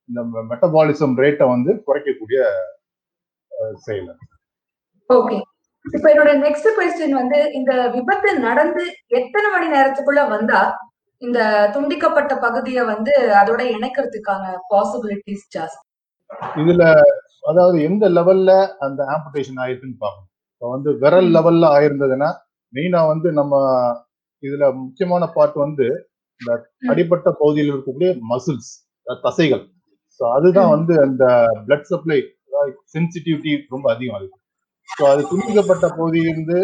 இந்த 0.09 0.21
மெட்டபாலிசம் 0.49 1.15
ரேட்டை 1.21 1.45
வந்து 1.53 1.71
குறைக்கக்கூடிய 1.87 2.39
செயல் 3.85 4.09
ஓகே 5.09 5.37
இப்ப 5.85 6.05
என்னோட 6.11 6.31
நெக்ஸ்ட் 6.43 6.69
கொஸ்டின் 6.77 7.17
வந்து 7.19 7.39
இந்த 7.51 7.71
விபத்து 7.95 8.29
நடந்து 8.45 8.83
எத்தனை 9.19 9.47
மணி 9.55 9.67
நேரத்துக்குள்ள 9.75 10.21
வந்தா 10.29 10.61
இந்த 11.25 11.39
துண்டிக்கப்பட்ட 11.73 12.33
பகுதியை 12.39 12.83
வந்து 12.85 13.13
அதோட 13.41 13.61
இணைக்கிறதுக்கான 13.75 14.43
பாசிபிலிட்டிஸ் 14.69 15.45
ஜாஸ்தி 15.55 15.83
இதுல 16.61 16.83
அதாவது 17.43 17.77
எந்த 17.81 18.05
லெவல்ல 18.09 18.51
அந்த 18.85 19.01
ஆம்புடேஷன் 19.13 19.59
ஆயிருக்குன்னு 19.63 20.01
பார்க்கணும் 20.01 20.29
இப்போ 20.51 20.67
வந்து 20.71 20.89
விரல். 21.01 21.29
லெவல்ல 21.35 21.65
ஆயிருந்ததுன்னா 21.75 22.29
மெயினா 22.73 23.01
வந்து 23.09 23.27
நம்ம 23.31 23.53
இதுல 24.43 24.65
முக்கியமான 24.79 25.23
பார்ட் 25.35 25.57
வந்து 25.63 25.87
இந்த. 26.41 26.51
அடிப்பட்ட 26.89 27.27
பகுதியில் 27.39 27.69
இருக்கக்கூடிய 27.69 28.09
மசில்ஸ் 28.31 28.71
தசைகள் 29.23 29.63
ஸோ 30.19 30.23
அதுதான். 30.35 30.71
வந்து 30.75 30.93
அந்த 31.05 31.23
பிளட் 31.67 31.89
சப்ளை 31.91 32.17
சென்சிட்டிவிட்டி 32.93 33.53
ரொம்ப 33.71 33.85
அதிகம் 33.93 34.17
அதுக்கு 34.17 34.39
ஸோ 34.89 35.03
அது 35.11 35.21
துண்டிக்கப்பட்ட 35.31 35.85
பகுதியிலிருந்து 35.95 36.57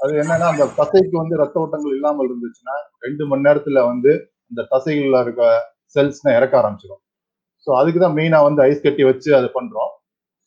அது 0.00 0.12
என்னன்னா 0.22 0.46
அந்த 0.52 0.64
தசைக்கு 0.78 1.14
வந்து 1.22 1.34
ரத்த 1.42 1.56
ஓட்டங்கள் 1.62 1.96
இல்லாமல் 1.98 2.26
இருந்துச்சுன்னா 2.28 2.74
ரெண்டு 3.04 3.22
மணி 3.30 3.46
நேரத்துல 3.48 3.82
வந்து 3.90 4.12
அந்த 4.50 4.62
தசைகள்ல 4.72 5.20
இருக்க 5.24 5.42
செல்ஸ்னா 5.96 6.30
இறக்க 6.38 6.54
ஆரம்பிச்சிடும் 6.60 7.02
ஸோ 7.66 7.70
அதுக்கு 7.80 8.00
தான் 8.02 8.16
மெயினா 8.18 8.38
வந்து 8.48 8.60
ஐஸ் 8.68 8.84
கட்டி 8.84 9.02
வச்சு 9.08 9.30
அதை 9.38 9.48
பண்றோம். 9.56 9.90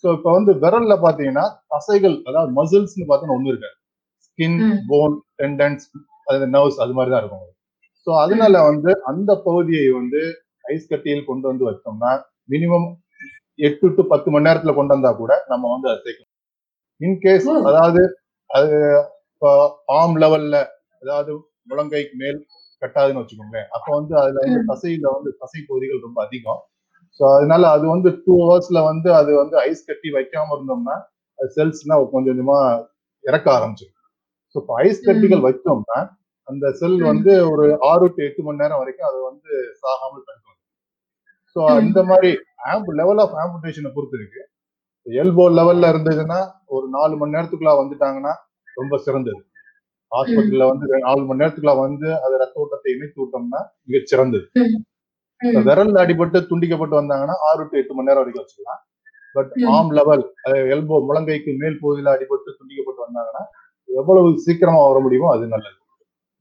ஸோ 0.04 0.08
இப்போ 0.18 0.30
வந்து 0.38 0.52
விரல்ல 0.64 0.94
பாத்தீங்கன்னா 1.04 1.44
தசைகள் 1.74 2.16
அதாவது 2.30 2.52
மசில்ஸ்னு 2.58 3.06
பார்த்தோன்னா 3.10 3.36
ஒண்ணு 3.38 3.52
இருக்காது. 3.54 3.76
ஸ்கின். 4.26 4.58
போன் 4.90 5.16
டெண்டன்ஸ் 5.42 5.86
அது 6.28 6.48
நர்வ்ஸ் 6.56 6.80
அது 6.84 6.96
மாதிரி 6.98 7.12
தான் 7.14 7.22
இருக்கும். 7.24 7.50
ஸோ 8.08 8.12
அதனால 8.24 8.56
வந்து 8.70 8.92
அந்த 9.12 9.32
பகுதியை 9.48 9.88
வந்து 10.00 10.22
ஐஸ் 10.74 10.90
கட்டியில் 10.92 11.30
கொண்டு 11.30 11.46
வந்து 11.52 11.64
வச்சோம்னா 11.70 12.12
மினிமம் 12.54 12.88
எட்டு 13.60 13.88
டு 13.98 14.04
பத்து 14.12 14.30
மணி 14.34 14.48
நேரத்துல 14.48 14.74
கொண்டு 14.78 14.96
வந்தா 14.96 15.12
கூட 15.22 15.34
நம்ம 15.52 15.64
வந்து 15.74 15.88
அதை 15.92 16.00
சேர்க்கணும் 16.06 16.32
இன்கேஸ். 17.02 17.50
அதாவது 17.70 18.02
அது 18.50 18.72
ஆம் 19.96 20.18
லெவல்ல 20.22 20.58
அதாவது 21.02 21.32
முழங்கைக்கு 21.70 22.16
மேல் 22.16 22.40
கட்டாதுன்னு 22.82 23.22
வச்சுக்கோங்களேன் 23.22 23.68
அப்போ 23.76 23.90
வந்து 23.98 24.14
அதுல 24.22 24.40
வந்து 24.42 24.62
ம். 24.62 24.68
தசையில 24.72 25.12
வந்து 25.16 25.32
தசை 25.42 25.60
பகுதிகள் 25.64 26.06
ரொம்ப 26.06 26.20
அதிகம் 26.26 26.62
ஸோ 27.20 27.24
அதனால 27.36 27.64
அது 27.70 27.86
வந்து 27.88 28.10
டூ 28.24 28.36
ஹவர்ஸ்ல 28.42 28.80
வந்து 28.86 29.10
அது 29.20 29.32
வந்து 29.42 29.56
ஐஸ் 29.66 29.88
கட்டி 29.90 30.10
வைக்காம 30.16 30.56
இருந்தோம்னா 30.56 30.96
அது 31.40 31.50
செல்ஸ்னா 31.56 31.96
கொஞ்சம் 32.06 32.32
கொஞ்சமா 32.32 32.58
இறக்க 33.24 33.48
ஆரம்பிச்சிடும் 33.56 34.00
ஸோ 34.56 34.60
இப்போ 34.62 34.74
ஐஸ் 34.84 35.06
கட்டிகள் 35.06 35.46
வச்சோம்னா 35.46 36.00
அந்த 36.48 36.66
செல். 36.80 36.98
வந்து 37.04 37.34
ஒரு 37.52 37.66
ஆறு 37.90 38.06
டு 38.16 38.22
எட்டு 38.26 38.42
மணி 38.46 38.62
நேரம் 38.62 38.82
வரைக்கும் 38.82 39.10
அது 39.10 39.20
வந்து 39.28 39.52
சாகாமல் 39.82 40.26
தடுக்கும் 40.28 40.60
ஸோ 41.56 41.60
ம். 41.70 41.82
இந்த 41.86 42.00
மாதிரி 42.10 42.32
ஆம்ப் 42.72 42.90
லெவல் 43.00 43.22
ஆஃப் 43.24 43.36
ஆம்புடேஷனை 43.42 43.92
பொறுத்து 43.94 44.18
இருக்கு 44.20 44.42
எல்போ 45.06 45.46
லெவல்ல 45.56 45.86
இருந்ததுன்னா 45.94 46.40
ஒரு 46.70 46.86
நாலு 46.90 47.14
மணி 47.16 47.36
நேரத்துக்குள்ள 47.36 47.74
வந்துட்டாங்கன்னா 47.80 48.34
ரொம்ப 48.78 48.98
சிறந்தது. 49.06 49.42
ஹாஸ்பிட்டல்ல 50.12 50.66
வந்து 50.72 50.86
நாலு 51.06 51.22
மணி 51.28 51.42
நேரத்துக்குள்ள 51.42 51.74
வந்து 51.80 52.08
அது 52.26 52.36
ரத்த 52.42 52.62
ஓட்டத்தை 52.64 52.90
இணைத்து 52.96 53.20
விட்டோம்னா 53.22 53.60
மிகச் 53.88 54.10
சிறந்தது. 54.12 54.46
விரல் 55.68 55.96
அடிபட்டு 56.02 56.40
துண்டிக்கப்பட்டு 56.50 56.96
வந்தாங்கன்னா 57.00 57.36
ஆறு 57.48 57.64
டு 57.70 57.78
எட்டு 57.80 57.96
மணி 57.96 58.10
நேரம் 58.10 58.22
வரைக்கும் 58.24 58.44
வச்சுக்கலாம். 58.44 58.82
பட். 59.36 59.52
ஆம் 59.76 59.92
லெவல் 59.98 60.24
எல்போ 60.74 60.98
முழங்கைக்கு 61.08 61.52
மேல் 61.62 61.80
பகுதியில் 61.82 62.14
அடிபட்டு 62.14 62.50
துண்டிக்கப்பட்டு 62.60 63.06
வந்தாங்கன்னா 63.06 63.44
எவ்வளவு 63.90 64.30
சீக்கிரமா 64.46 64.82
வர 64.90 65.00
முடியுமோ 65.06 65.30
அது 65.36 65.46
நல்லது. 65.54 65.78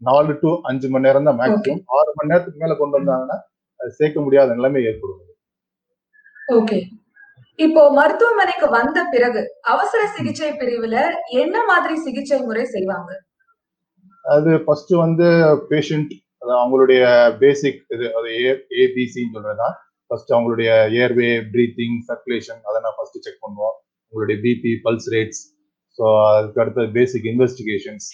நாலு 0.02 0.32
டு 0.42 0.50
அஞ்சு 0.68 0.86
மணி 0.92 1.06
நேரம் 1.06 1.26
தான் 1.28 1.38
மேக்ஸிமம் 1.40 1.82
ஆறு 1.98 2.10
மணி 2.18 2.30
நேரத்துக்கு 2.32 2.62
மேல 2.64 2.76
கொண்டு 2.78 2.96
வந்தாங்கன்னா 2.98 3.36
அது 3.80 3.90
சேர்க்க 3.98 4.24
முடியாத 4.26 4.54
நிலைமை 4.58 4.82
ஏற்படும் 4.90 5.20
ஓகே. 6.60 6.78
இப்போ 7.58 7.82
மருத்துவமனைக்கு 7.98 8.66
வந்த 8.76 8.98
பிறகு 9.12 9.40
அவசர 9.72 10.00
சிகிச்சை 10.16 10.50
பிரிவுல 10.60 10.96
என்ன 11.42 11.56
மாதிரி 11.70 11.94
சிகிச்சை 12.04 12.38
முறை 12.46 12.64
செய்வாங்க? 12.74 13.10
அது 14.24 14.50
ஃபர்ஸ்ட் 14.64 14.92
வந்து 15.04 15.26
பேஷண்ட் 15.70 16.12
அவங்களுடைய 16.58 17.02
பேசிக் 17.42 17.80
இது 17.94 18.06
அது 18.18 18.28
ஏபிசின்னு 18.82 19.34
சொல்றதுதான். 19.36 19.74
ஃபர்ஸ்ட் 20.10 20.32
அவங்களுடைய 20.36 20.70
ஏர்வே 21.02 21.30
ப்ரீத்திங் 21.52 21.98
சர்க்குலேஷன் 22.08 22.60
அதை 22.68 22.78
நான் 22.86 22.96
ஃபர்ஸ்ட் 22.98 23.22
செக் 23.26 23.42
பண்ணுவோம். 23.44 23.76
உங்களுடைய 24.12 24.38
பிபி 24.46 24.72
பல்ஸ் 24.86 25.08
ரேட்ஸ் 25.14 25.42
ஸோ 25.98 26.04
அதுக்கு 26.32 26.60
அடுத்தது 26.62 26.90
பேசிக் 26.98 27.28
இன்வெஸ்டிகேஷன்ஸ் 27.32 28.08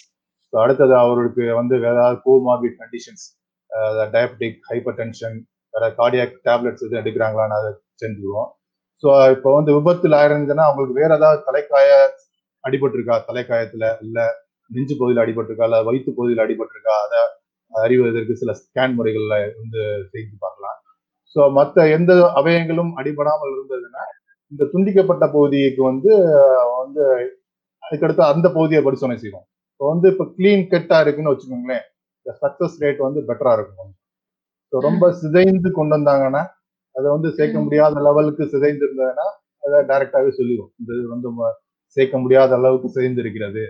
ஸோ 0.53 0.55
அடுத்தது 0.63 0.93
அவருக்கு 1.03 1.43
வந்து 1.61 1.75
வேற 1.85 1.95
ஏதாவது 1.97 2.19
comorbid 2.27 2.77
conditions 2.83 3.25
diabetic 4.15 4.59
hyper 4.69 4.97
tension 5.01 5.35
வேற 5.73 5.87
கார்டியாக் 5.99 6.37
டேப்லெட்ஸ் 6.47 6.83
எதுவும் 6.85 7.01
எடுக்கிறாங்களான்னு 7.01 7.57
அதை 7.59 7.71
செஞ்சுருவோம் 8.03 8.49
ஸோ 9.03 9.09
இப்போ 9.35 9.49
வந்து 9.57 9.71
விபத்தில் 9.77 10.15
ஆயிருந்ததுன்னா 10.19 10.63
அவங்களுக்கு 10.67 10.99
வேற 11.01 11.11
ஏதாவது 11.19 11.39
தலைக்காய 11.47 11.89
அடிபட்டிருக்கா? 12.63 13.15
தலைக்காயத்துல 13.27 13.85
இல்ல 14.05 14.17
நெஞ்சு 14.71 14.95
பகுதியில் 14.99 15.23
அடிபட்டிருக்கா? 15.23 15.67
இல்ல 15.69 15.77
வயிற்று 15.87 16.11
பகுதியில் 16.17 16.43
அடிபட்டிருக்கா? 16.45 16.95
அதை 17.05 17.21
அறிவதற்கு 17.73 18.33
சில 18.41 18.51
ஸ்கேன் 18.61 18.95
முறைகள்ல 18.97 19.35
வந்து 19.59 19.81
செய்து 20.11 20.35
பார்க்கலாம். 20.45 20.77
ஸோ 21.35 21.39
மற்ற 21.59 21.77
எந்த 21.97 22.11
அவயங்களும் 22.39 22.91
அடிபடாமல் 22.99 23.53
இருந்ததுன்னா 23.55 24.03
இந்த 24.51 24.63
துண்டிக்கப்பட்ட 24.73 25.25
பகுதிக்கு 25.35 25.81
வந்து 25.89 26.11
வந்து 26.79 27.03
அதுக்கடுத்து 27.83 28.23
அந்த 28.33 28.47
பகுதியை 28.55 28.81
பரிசோதனை 28.87 29.17
செய்வோம். 29.23 29.45
இப்போ 29.73 29.85
வந்து 29.93 30.07
இப்போ 30.13 30.25
கிளீன் 30.37 30.65
கட்டா 30.73 30.97
இருக்குன்னு 31.03 31.33
வச்சுக்கோங்களேன் 31.33 31.85
இந்த 32.19 32.31
சக்சஸ் 32.43 32.79
ரேட் 32.83 33.05
வந்து 33.07 33.21
பெட்டரா 33.29 33.53
இருக்கும். 33.57 33.91
ஸோ 34.73 34.77
ரொம்ப 34.87 35.05
சிதைந்து 35.21 35.69
கொண்டு 35.77 35.93
வந்தாங்கன்னா 35.97 36.41
அதை 36.99 37.07
வந்து 37.15 37.29
சேர்க்க. 37.37 37.57
முடியாத 37.65 38.01
லெவலுக்கு 38.07 38.45
சிதைந்து 38.53 38.83
இருந்ததுன்னா 38.87 39.27
அதை 39.63 39.79
டைரக்டாவே 39.89 40.31
சொல்லிடுவோம் 40.37 40.71
இந்த 40.79 40.91
இது 40.99 41.07
வந்து 41.13 41.29
சேர்க்க 41.97 42.17
முடியாத 42.23 42.51
அளவுக்கு 42.59 42.89
சிதைந்து 42.95 43.21
இருக்கிறது 43.23 43.63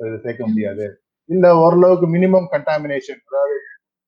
so 0.00 0.06
இதை 0.08 0.18
சேர்க்க. 0.24 0.42
முடியாது. 0.50 0.86
இல்ல 1.28 1.46
ஓரளவுக்கு 1.62 2.06
மினிமம் 2.14 2.48
கண்டாமினேஷன் 2.52 3.22
அதாவது 3.28 3.56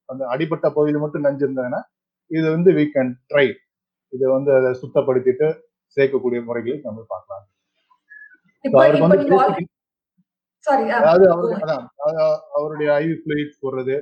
அந்த 0.09 0.23
அடிப்பட்ட 0.35 0.67
பகுதியில் 0.77 1.03
மட்டும் 1.05 1.25
நஞ்சிருந்ததுன்னா 1.27 1.81
இது 2.31 2.47
வந்து 2.55 2.71
we 2.79 2.85
can 2.95 3.09
ட்ரை 3.31 3.47
இதை 4.13 4.27
வந்து 4.35 4.51
அதை 4.59 4.71
சுத்தப்படுத்திட்டு 4.83 5.47
சேர்க்கக்கூடிய 5.97 6.41
முறைகளை 6.49 6.77
நம்ம 6.87 7.01
பார்க்கலாம். 7.13 7.45
அவருக்கு 8.65 9.05
வந்து 9.07 9.67
அதாவது 10.99 11.25
அவருக்கு 11.33 11.59
அதான் 11.59 11.85
அவருடைய 12.57 12.89
ஐவி 13.03 13.17
ஃபிளூயிட்ஸ் 13.21 13.61
போடுறது 13.63 13.97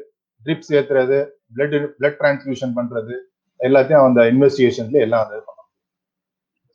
ட்ரிப்ஸ் 0.47 0.73
ஏத்துறது 0.79 1.19
பிளட் 1.57 1.77
பிளட் 1.99 2.19
டிரான்ஸ்மிஷன் 2.21 2.75
பண்றது 2.79 3.15
எல்லாத்தையும் 3.61 4.05
அந்த 4.05 4.23
இன்வெஸ்டிகேஷன்ல 4.23 5.01
எல்லாம் 5.01 5.29
பண்ணணும். 5.29 5.71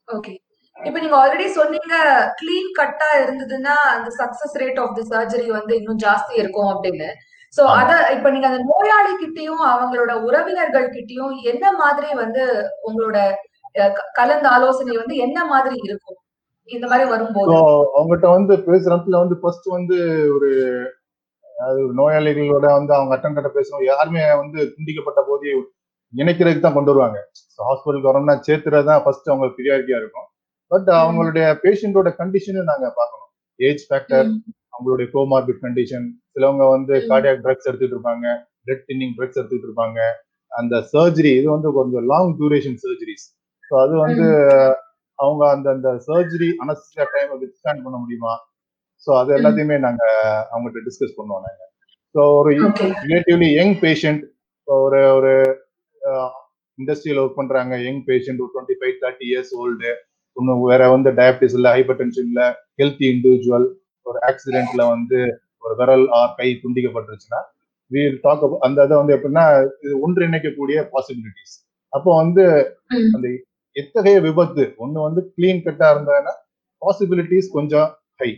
ஓகே 0.07 0.31
இப்போ 0.77 0.99
நீங்க 0.99 1.17
ஆல்ரெடி 1.17 1.45
சொன்னீங்க 1.47 1.95
க்ளீன் 2.39 2.71
கட்டா 2.79 3.09
இருந்ததுன்னா 3.17 3.75
அந்த 3.95 4.09
success 4.17 4.55
rate 4.59 4.79
of 4.79 4.95
the 4.95 5.03
surgery 5.09 5.47
வந்து 5.47 5.75
இன்னும் 5.75 5.97
ஜாஸ்தி 5.97 6.33
இருக்கும் 6.33 6.69
அப்படின்னு. 6.69 7.09
சோ. 7.57 7.61
அத 7.61 8.09
இப்ப 8.11 8.29
நீங்க 8.29 8.47
அந்த 8.47 8.63
நோயாளி 8.63 9.13
கிட்டயும் 9.21 9.61
அவங்களோட 9.71 10.11
உறவினர்கள் 10.21 10.89
கிட்டயும் 10.89 11.41
என்ன 11.43 11.71
மாதிரி 11.71 12.13
வந்து 12.13 12.43
உங்களோட 12.87 13.17
கலந்த 14.13 14.49
ஆலோசனை 14.49 14.97
வந்து 14.97 15.15
என்ன 15.15 15.45
மாதிரி 15.45 15.75
இருக்கும்? 15.83 16.17
இந்த 16.69 16.87
மாதிரி 16.87 17.09
வரும்போது. 17.09 17.53
அவங்ககிட்ட 17.97 18.27
வந்து 18.31 18.55
பேசுறதுல 18.57 19.19
வந்து 19.19 19.37
ஃபர்ஸ்ட் 19.37 19.67
வந்து 19.67 19.97
ஒரு 20.35 20.49
நோயாளிகளோட 21.97 22.65
வந்து 22.71 22.93
அவங்க 22.93 23.15
அட்டன் 23.15 23.33
கட்ட 23.33 23.51
பேசணும். 23.53 23.83
யாருமே 23.83 24.35
வந்து 24.35 24.73
துண்டிக்கப்பட்ட 24.75 25.21
போதே 25.27 25.51
இணைக்கிறதுக்கு 26.13 26.65
தான் 26.65 26.77
கொண்டு 26.77 26.91
வருவாங்க. 26.91 27.19
ஹாஸ்பிட்டலுக்கு 27.67 28.09
வரோம்னா 28.11 28.35
சேர்த்துறது 28.47 28.87
தான் 28.91 29.01
ஃபர்ஸ்ட் 29.03 29.29
அவங்க 29.31 29.47
ப்ரியாரிட்டியா 29.57 29.97
இருக்கும். 30.01 30.27
பட் 30.71 30.89
அவங்களுடைய 31.01 31.45
பேஷண்டோட 31.63 32.09
கண்டிஷனை 32.21 32.63
நாங்க 32.71 32.87
பார்க்கணும். 32.99 33.29
ஏஜ் 33.59 33.83
ஃபேக்டர் 33.87 34.27
அவங்களுடைய 34.73 35.07
கோமார்பிட் 35.15 35.61
கண்டிஷன் 35.65 36.05
சிலவங்க 36.33 36.65
வந்து. 36.75 36.93
கார்டியாக் 37.09 37.43
ட்ரக்ஸ் 37.45 37.67
எடுத்துட்டு 37.69 37.95
இருப்பாங்க 37.97 38.27
பிளட் 38.65 38.85
தின்னிங் 38.89 39.15
ட்ரக்ஸ் 39.17 39.39
எடுத்துட்டு 39.39 39.67
இருப்பாங்க. 39.69 39.99
அந்த 40.51 40.75
சர்ஜரி 40.93 41.31
இது 41.39 41.47
வந்து 41.55 41.69
கொஞ்சம் 41.79 42.05
லாங் 42.11 42.31
டியூரேஷன் 42.39 42.79
சர்ஜரிஸ் 42.83 43.27
ஸோ 43.71 43.73
அது 43.83 43.93
வந்து 44.05 44.25
அவங்க 45.19 45.43
அந்த 45.55 45.67
அந்த 45.75 45.89
சர்ஜரி 46.07 46.49
அனஸ்தியா 46.63 47.03
டைம் 47.13 47.31
வித்ஸ்டாண்ட் 47.41 47.83
பண்ண 47.85 47.97
முடியுமா? 48.03 48.33
ஸோ 49.07 49.09
அது 49.19 49.31
எல்லாத்தையுமே 49.37 49.77
நாங்க 49.85 50.03
அவங்ககிட்ட 50.51 50.81
டிஸ்கஸ் 50.87 51.17
பண்ணுவோம் 51.19 51.45
நாங்க. 51.47 51.61
ஸோ 52.15 52.21
ஒரு 52.39 52.51
ரிலேட்டிவ்லி 53.05 53.49
யங் 53.59 53.75
பேஷண்ட் 53.83 54.23
ஒரு 54.67 54.99
ஒரு 55.17 55.33
இண்டஸ்ட்ரியில் 56.77 57.21
ஒர்க் 57.23 57.39
பண்றாங்க. 57.39 57.73
யங் 57.85 58.03
பேஷண்ட் 58.09 58.41
ஒரு 58.43 58.51
twenty 58.55 58.75
five 58.79 58.95
thirty 59.03 59.25
years 59.31 59.53
old 59.61 59.91
இன்னும் 60.37 60.61
வேற 60.71 60.83
வந்து 60.95 61.09
டயபிட்டிஸ் 61.19 61.55
இல்ல 61.59 61.69
ஹைப்பர் 61.75 61.99
டென்ஷன் 62.01 62.27
இல்ல 62.31 62.43
ஹெல்த்தி 62.81 63.07
இண்டிவிஜுவல் 63.13 63.67
ஒரு 64.05 64.19
ஆக்சிடென்ட்ல 64.29 64.83
வந்து 64.93 65.19
ஒரு 65.63 65.73
விரல் 65.79 66.05
ஆர் 66.19 66.35
கை 66.37 66.49
துண்டிக்கப்பட்டுருச்சுன்னா 66.61 67.41
வீல் 67.91 68.17
டாக் 68.23 68.43
அந்த 68.67 68.85
இதை 68.87 68.95
வந்து 68.99 69.15
எப்படின்னா 69.17 69.45
இது 69.83 69.93
ஒன்றிணைக்கக்கூடிய 70.05 70.77
பாசிபிலிட்டிஸ் 70.93 71.55
அப்போ 71.93 72.09
வந்து. 72.21 72.43
அந்த 73.15 73.27
எத்தகைய 73.75 74.17
விபத்து? 74.27 74.63
ஒண்ணு 74.83 74.97
வந்து 75.07 75.21
கிளீன் 75.35 75.61
கட்டா 75.65 75.87
இருந்ததுன்னா 75.93 76.33
பாசிபிலிட்டிஸ் 76.81 77.49
கொஞ்சம் 77.57 77.89
ஹை 78.21 78.29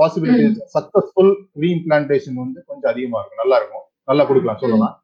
பாசிபிலிட்டிஸ் 0.00 0.60
சக்சஸ்ஃபுல் 0.74 1.32
ரீஇம்ப்ளான்டேஷன் 1.62 2.38
வந்து 2.42 2.58
கொஞ்சம் 2.68 2.90
அதிகமா 2.92 3.18
இருக்கும். 3.20 3.42
நல்லா 3.42 3.56
இருக்கும். 3.60 3.84
நல்லா 4.10 4.24
கொடுக்கலாம் 4.28 4.60
சொல்லலாம். 4.62 4.94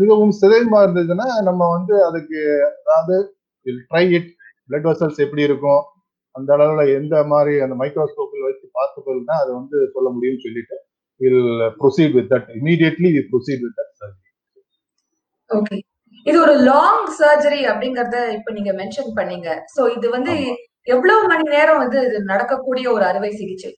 மிகவும் 0.00 0.34
சிதைமா 0.40 0.78
இருந்ததுன்னா 0.84 1.26
நம்ம 1.48 1.62
வந்து 1.74 1.94
அதுக்கு 2.08 2.40
அதாவது 2.80 3.16
ட்ரை 3.86 4.04
இட் 4.18 4.30
பிளட் 4.68 4.86
வெசல்ஸ் 4.88 5.22
எப்படி 5.24 5.42
இருக்கும்? 5.48 5.82
அந்த 6.34 6.50
அளவுல 6.56 6.84
எந்த 6.98 7.14
மாதிரி 7.32 7.54
அந்த 7.64 7.74
மைக்ரோஸ்கோப்பில் 7.80 8.46
வச்சு 8.46 8.66
பார்த்த 8.78 9.02
பிறகு 9.06 9.24
தான் 9.24 9.42
அதை 9.42 9.52
வந்து 9.58 9.78
சொல்ல 9.94 10.08
முடியும்னு 10.14 10.44
சொல்லிட்டு 10.46 10.76
will 11.20 11.42
proceed 11.80 12.14
with 12.16 12.30
that 12.32 12.48
immediately 12.58 13.10
we 13.16 13.22
proceed 13.30 13.62
with 13.64 13.76
that 13.80 13.92
surgery 14.00 14.30
okay 15.50 15.76
இது 16.26 16.36
ஒரு 16.44 16.54
லாங் 16.68 17.08
சர்ஜரி 17.18 17.60
அப்படிங்கறத 17.70 18.18
இப்ப 18.36 18.52
நீங்க 18.52 18.72
மென்ஷன் 18.78 19.10
பண்ணீங்க. 19.16 19.48
சோ 19.74 19.82
இது 19.96 20.06
வந்து. 20.16 20.34
எவ்வளவு 20.86 21.28
மணி 21.30 21.44
நேரம் 21.52 21.80
வந்து 21.82 21.98
இது 22.08 22.18
நடக்கக்கூடிய 22.30 22.86
ஒரு 22.94 23.04
அறுவை 23.04 23.30
சிகிச்சை? 23.32 23.70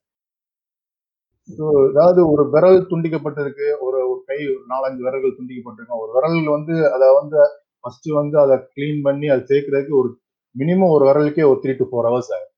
ஸோ 1.48 1.64
அதாவது 1.88 2.20
ஒரு 2.32 2.44
விரல் 2.54 2.78
துண்டிக்கப்பட்டிருக்கு 2.90 3.66
ஒரு 3.80 3.98
கை 4.36 4.44
ஒரு 4.52 4.62
நாலஞ்சு 4.72 5.04
விரல்கள் 5.06 5.38
துண்டிக்கப்பட்டிருக்கும். 5.38 6.02
ஒரு 6.04 6.10
விரல் 6.16 6.54
வந்து 6.56 6.76
அதை 6.94 7.08
வந்து 7.20 7.38
ஃபர்ஸ்ட் 7.84 8.08
வந்து 8.20 8.36
அதை 8.44 8.54
க்ளீன் 8.76 9.00
பண்ணி 9.06 9.26
அதை 9.32 9.42
சேர்க்கறதுக்கு 9.50 9.94
ஒரு 10.02 10.08
மினிமம் 10.54 10.92
ஒரு 10.94 11.04
விரலுக்கே 11.08 11.44
ஒரு 11.50 11.58
த்ரீ 11.62 11.72
டு 11.80 11.86
ஃபோர் 11.90 12.06
ஹவர்ஸ் 12.08 12.30
ஆகும் 12.36 12.52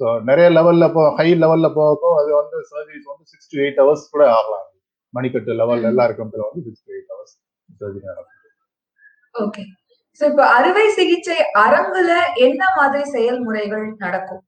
ஸோ 0.00 0.06
நிறைய 0.28 0.46
லெவல்ல 0.56 0.84
போ 0.94 1.02
ஹை 1.18 1.26
லெவல்ல 1.42 1.68
போகப்போ 1.76 2.08
அது 2.20 2.30
வந்து 2.38 2.56
சர்ஜரிஸ் 2.70 3.10
வந்து 3.10 3.24
சிக்ஸ் 3.32 3.50
டு 3.52 3.58
எயிட் 3.64 3.80
ஹவர்ஸ் 3.82 4.04
கூட 4.14 4.22
ஆகலாம். 4.36 4.64
மணிக்கட்டு 5.14 5.52
லெவல். 5.60 5.84
எல்லாம் 5.90 6.06
இருக்கிறதுல 6.08 6.46
வந்து 6.48 6.62
six 6.66 6.84
to 6.86 6.92
eight 6.94 7.10
hours 7.12 7.34
surgery 7.80 8.06
நடக்கும். 8.10 8.40
ஓகே 9.34 9.62
இப்ப 10.20 10.42
அறுவை 10.56 10.86
சிகிச்சை 10.96 11.36
அரங்குல 11.64 12.10
என்ன 12.46 12.62
மாதிரி 12.76 13.04
செயல்முறைகள் 13.14 13.86
நடக்கும்? 14.04 14.42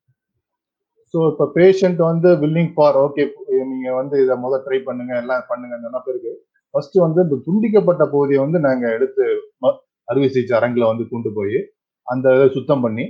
ஸோ 1.15 1.19
இப்போ 1.31 1.45
பேஷண்ட் 1.55 2.01
வந்து 2.05 2.29
வில்லிங் 2.41 2.73
ஃபார் 2.75 2.97
ஓகே 3.03 3.25
நீங்க 3.71 3.89
வந்து 3.99 4.17
இதை 4.23 4.35
முதல் 4.43 4.65
ட்ரை 4.65 4.79
பண்ணுங்க 4.87 5.13
எல்லாம் 5.21 5.45
பண்ணுங்க 5.51 5.77
சொன்ன 5.85 6.01
பிறகு 6.07 6.33
ஃபர்ஸ்ட் 6.75 6.97
வந்து 7.03 7.21
இந்த 7.25 7.37
துண்டிக்கப்பட்ட 7.47 8.03
பகுதியை 8.13 8.41
வந்து 8.43 8.59
நாங்கள் 8.65 8.95
எடுத்து 8.97 9.25
ம- 9.63 9.77
அறுவை 10.09 10.29
சிகிச்சை 10.29 10.57
அரங்கில் 10.59 10.91
வந்து 10.91 11.05
கொண்டு 11.09 11.31
போய் 11.37 11.59
அந்த 12.07 12.35
இதை 12.35 12.49
சுத்தம் 12.57 12.85
பண்ணி 12.85 13.05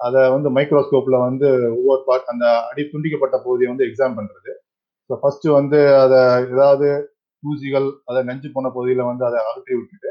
அதை 0.00 0.20
வந்து 0.34 0.48
மைக்ரோஸ்கோப்பில் 0.56 1.24
வந்து 1.24 1.48
ஒவ்வொரு 1.74 2.02
பார்ட் 2.06 2.30
அந்த 2.32 2.46
அடி 2.68 2.82
துண்டிக்கப்பட்ட 2.88 3.36
பகுதியை 3.42 3.68
வந்து 3.70 3.86
எக்ஸாம் 3.88 4.16
பண்ணுறது 4.18 4.52
ஸோ 5.10 5.18
ஃபர்ஸ்ட் 5.20 5.46
வந்து 5.54 5.80
அதை 6.00 6.20
ஏதாவது 6.46 6.88
ஊசிகள் 7.42 7.88
அதை 8.06 8.20
நஞ்சு 8.26 8.48
போன 8.50 8.70
பகுதியில் 8.70 9.08
வந்து 9.08 9.24
அதை 9.26 9.38
அகற்றி 9.42 9.74
விட்டுட்டு 9.74 10.10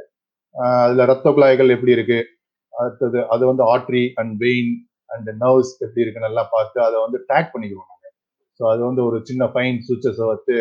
அதில் 0.81 1.10
ரத்த 1.10 1.27
குழாய்கள் 1.29 1.74
எப்படி 1.75 1.96
இருக்குது 1.96 2.27
அடுத்தது 2.74 3.19
அது 3.34 3.43
வந்து 3.48 3.63
artery 3.69 4.03
and 4.17 4.34
vein 4.41 4.72
and 5.10 5.30
nerves 5.42 5.74
எப்படி 5.84 6.04
இருக்கு 6.04 6.25
நல்லா 6.28 6.44
பார்த்து 6.54 6.80
அதை 6.82 6.98
வந்து 7.06 7.20
டேக் 7.30 7.51
பண்ணிக்குவோம் 7.54 7.89
நாங்கள் 7.92 8.13
ஸோ 8.60 8.63
அது 8.72 8.82
வந்து 8.82 9.01
ஒரு 9.08 9.20
சின்ன 9.25 9.44
ஃபைன் 9.54 9.78
சுவிச்சஸை 9.88 10.28
வச்சு 10.32 10.56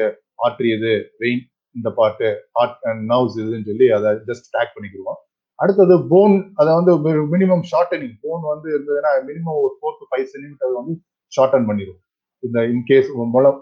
ஆர்ட்ரி 0.47 0.71
இது 0.76 0.93
வெயின் 1.23 1.45
இந்த 1.75 1.88
பார்ட்டு 1.99 2.28
ஆர்ட் 2.61 2.78
அண்ட் 2.88 3.02
நர்வ்ஸ் 3.12 3.38
இதுன்னு 3.40 3.69
சொல்லி 3.71 3.88
அதை 3.90 4.12
ஜஸ்ட் 4.28 4.49
டேக் 4.55 4.75
பண்ணிக்கிடுவோம் 4.76 5.21
அடுத்தது 5.59 5.95
போன் 6.09 6.35
அதை 6.55 6.71
வந்து 6.75 6.93
மினிமம் 7.33 7.64
ஷார்டனிங் 7.71 8.19
போன் 8.23 8.45
வந்து 8.45 8.69
இருந்ததுன்னா 8.75 9.12
மினிமம் 9.23 9.61
ஒரு 9.62 9.73
ஃபோர் 9.78 9.97
டு 10.00 10.07
ஃபைவ் 10.11 10.26
சென்டிமீட்டர் 10.33 10.78
வந்து 10.81 10.95
ஷார்டன் 11.33 11.67
பண்ணிடுவோம் 11.69 12.02
இந்த 12.43 12.59
இன்கேஸ் 12.73 13.09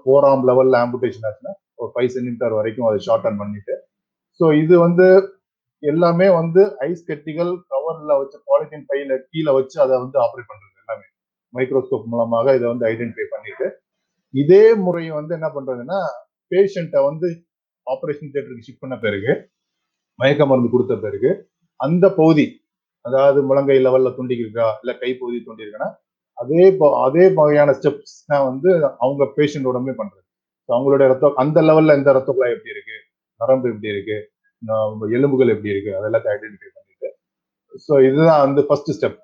ஃபோராம் 0.03 0.45
லெவலில் 0.45 0.79
ஆம்புடேஷன் 0.83 1.27
ஆச்சுன்னா 1.29 1.55
ஒரு 1.77 1.91
ஃபைவ் 1.95 2.11
சென்டிமீட்டர் 2.15 2.57
வரைக்கும் 2.59 2.89
அதை 2.89 2.99
ஷார்டன் 3.07 3.41
பண்ணிட்டு. 3.41 3.75
ஸோ 4.41 4.45
இது 4.63 4.75
வந்து 4.79 5.07
எல்லாமே 5.83 6.29
வந்து 6.31 6.63
ஐஸ் 6.81 7.07
கட்டிகள் 7.09 7.53
கவரில் 7.73 8.19
வச்சு 8.21 8.39
பாலித்தீன் 8.47 8.87
பையில 8.91 9.17
கீழே 9.31 9.53
வச்சு 9.53 9.77
அதை 9.85 9.95
வந்து 9.99 10.19
ஆப்ரேட் 10.19 10.51
பண்ணுறது 10.51 10.76
மைக்ரோஸ்கோப் 11.57 12.07
மூலமாக 12.13 12.55
இதை 12.57 12.67
வந்து 12.73 12.87
ஐடென்டிஃபை 12.91 13.27
பண்ணிட்டு 13.33 13.67
இதே 14.35 14.65
முறையை 14.85 15.13
வந்து 15.19 15.33
என்ன 15.39 15.49
பண்றதுன்னா 15.55 15.99
பேஷண்ட்டை 16.51 17.01
வந்து 17.07 17.29
ஆப்ரேஷன் 17.87 18.31
தியேட்டருக்கு 18.33 18.67
ஷிஃப்ட் 18.67 18.85
பண்ண 18.85 18.97
பிறகு 19.03 19.33
மயக்க 20.19 20.43
மருந்து 20.47 20.71
கொடுத்த 20.71 20.95
பிறகு 21.03 21.31
அந்த 21.81 22.07
பகுதி 22.19 22.47
அதாவது 23.05 23.41
முழங்கை 23.49 23.79
லெவல்ல 23.81 24.11
துண்டிக்கிருக்கா 24.17 24.67
இல்ல 24.83 24.93
கை 25.01 25.11
பகுதி 25.19 25.39
துண்டிருக்குன்னா 25.43 25.89
அதே 26.39 26.65
ப- 26.79 26.97
அதே 27.05 27.25
வகையான 27.37 27.71
ஸ்டெப்ஸ் 27.77 28.17
தான் 28.27 28.47
வந்து 28.49 28.71
அவங்க 29.03 29.25
பேஷண்ட் 29.37 29.69
உடம்பே 29.71 29.95
பண்றது. 29.95 30.23
அவங்களுடைய 30.69 31.07
ரத்தம் 31.13 31.39
அந்த 31.43 31.59
லெவல்ல 31.69 31.97
இந்த 31.99 32.11
ரத்த 32.17 32.31
குழாய் 32.33 32.55
எப்படி 32.57 32.75
இருக்கு 32.75 32.97
நரம்பு 33.41 33.69
எப்படி 33.73 33.89
இருக்கு 33.93 34.17
எலும்புகள் 35.17 35.53
எப்படி 35.55 35.73
இருக்கு 35.75 35.93
அதெல்லாத்தையும் 35.99 36.35
ஐடென்டிஃபை 36.37 36.71
பண்ணிட்டு 36.77 37.09
ஸோ 37.87 37.95
இதுதான் 38.09 38.43
வந்து 38.45 38.63
ஃபர்ஸ்ட் 38.69 38.91
ஸ்டெப் 38.97 39.19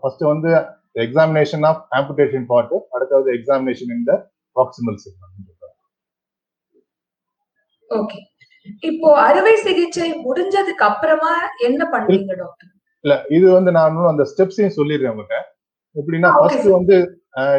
ஃபர்ஸ்ட் 0.00 0.24
வந்து 0.32 0.50
எக்ஸாமினேஷன் 0.96 1.64
ஆஃப் 1.70 1.82
ஆம்புடேஷன் 1.98 2.46
பார்ட் 2.52 2.76
அடுத்தது 2.96 3.30
எக்ஸாமினேஷன் 3.38 3.92
இந்த 3.98 4.12
ப்ராக்சிமல் 4.56 4.98
செக்மெண்ட் 5.04 5.50
ஓகே 7.90 8.18
இப்போ 8.82 9.08
அறுவை 9.24 9.54
சிகிச்சை 9.64 10.06
முடிஞ்சதுக்கு 10.26 10.84
அப்புறமா 10.90 11.32
என்ன 11.68 11.82
பண்ணுவீங்க 11.92 12.36
டாக்டர் 12.42 12.70
இல்ல 13.04 13.14
இது 13.36 13.46
வந்து 13.56 13.70
நான் 13.76 13.98
அந்த 14.12 14.24
ஸ்டெப்ஸையும் 14.30 14.76
சொல்லிடுறேன் 14.78 15.12
உங்ககிட்ட 15.14 15.38
எப்படின்னா 15.96 16.30
ஃபர்ஸ்ட். 16.36 16.68
வந்து 16.78 16.96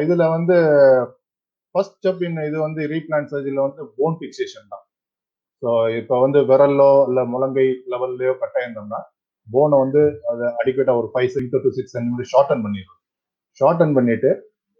இதுல 0.03 0.23
வந்து 0.35 0.55
ஃபர்ஸ்ட் 1.75 1.97
ஸ்டெப் 1.97 2.23
இன் 2.27 2.39
இது 2.47 2.57
வந்து 2.65 2.81
ரீபிளான் 2.93 3.29
சர்ஜரியில 3.31 3.65
வந்து 3.67 3.83
போன் 3.97 4.17
பிக்சேஷன் 4.21 4.71
தான். 4.73 4.83
ஸோ 5.63 5.69
இப்போ 5.99 6.15
வந்து 6.25 6.39
விரல்லோ 6.49 6.89
இல்ல 7.09 7.19
முழங்கை 7.33 7.67
லெவல்லையோ 7.93 8.33
கட்டாயிருந்தோம்னா 8.41 9.01
போனை 9.47 9.77
வந்து 9.83 10.01
அதை 10.31 10.45
அடிக்கட்டா 10.61 10.93
ஒரு 11.01 11.09
five 11.13 11.29
centimetre 11.33 11.65
to 11.65 11.71
six 11.77 11.93
centimetre 11.95 12.31
shorten 12.33 12.63
பண்ணிடுவோம். 12.65 13.01
ஷார்டன் 13.59 13.95
பண்ணிட்டு 13.97 14.31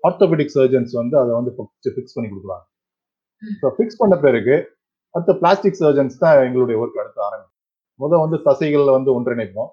ஆர்த்தோபெடிக் 0.04 0.54
சர்ஜன்ஸ் 0.58 0.94
வந்து 1.02 1.16
அதை 1.22 1.32
வந்து 1.40 1.52
ஃபிக்ஸ் 1.96 2.16
பண்ணி 2.16 2.28
கொடுக்குறாங்க. 2.32 2.66
ஸோ 3.62 3.68
ஃபிக்ஸ் 3.78 4.00
பண்ண 4.02 4.16
பிறகு 4.26 4.56
அடுத்த 5.16 5.34
பிளாஸ்டிக் 5.42 5.80
சர்ஜன்ஸ் 5.82 6.22
தான் 6.24 6.38
எங்களுடைய 6.48 6.76
ஒர்க் 6.84 7.02
அடுத்து 7.02 7.22
ஆரம்பிக்கும். 7.28 7.54
முதல் 8.00 8.24
வந்து 8.24 8.38
தசைகளை 8.48 8.94
வந்து 8.98 9.12
ஒன்றிணைப்போம். 9.18 9.70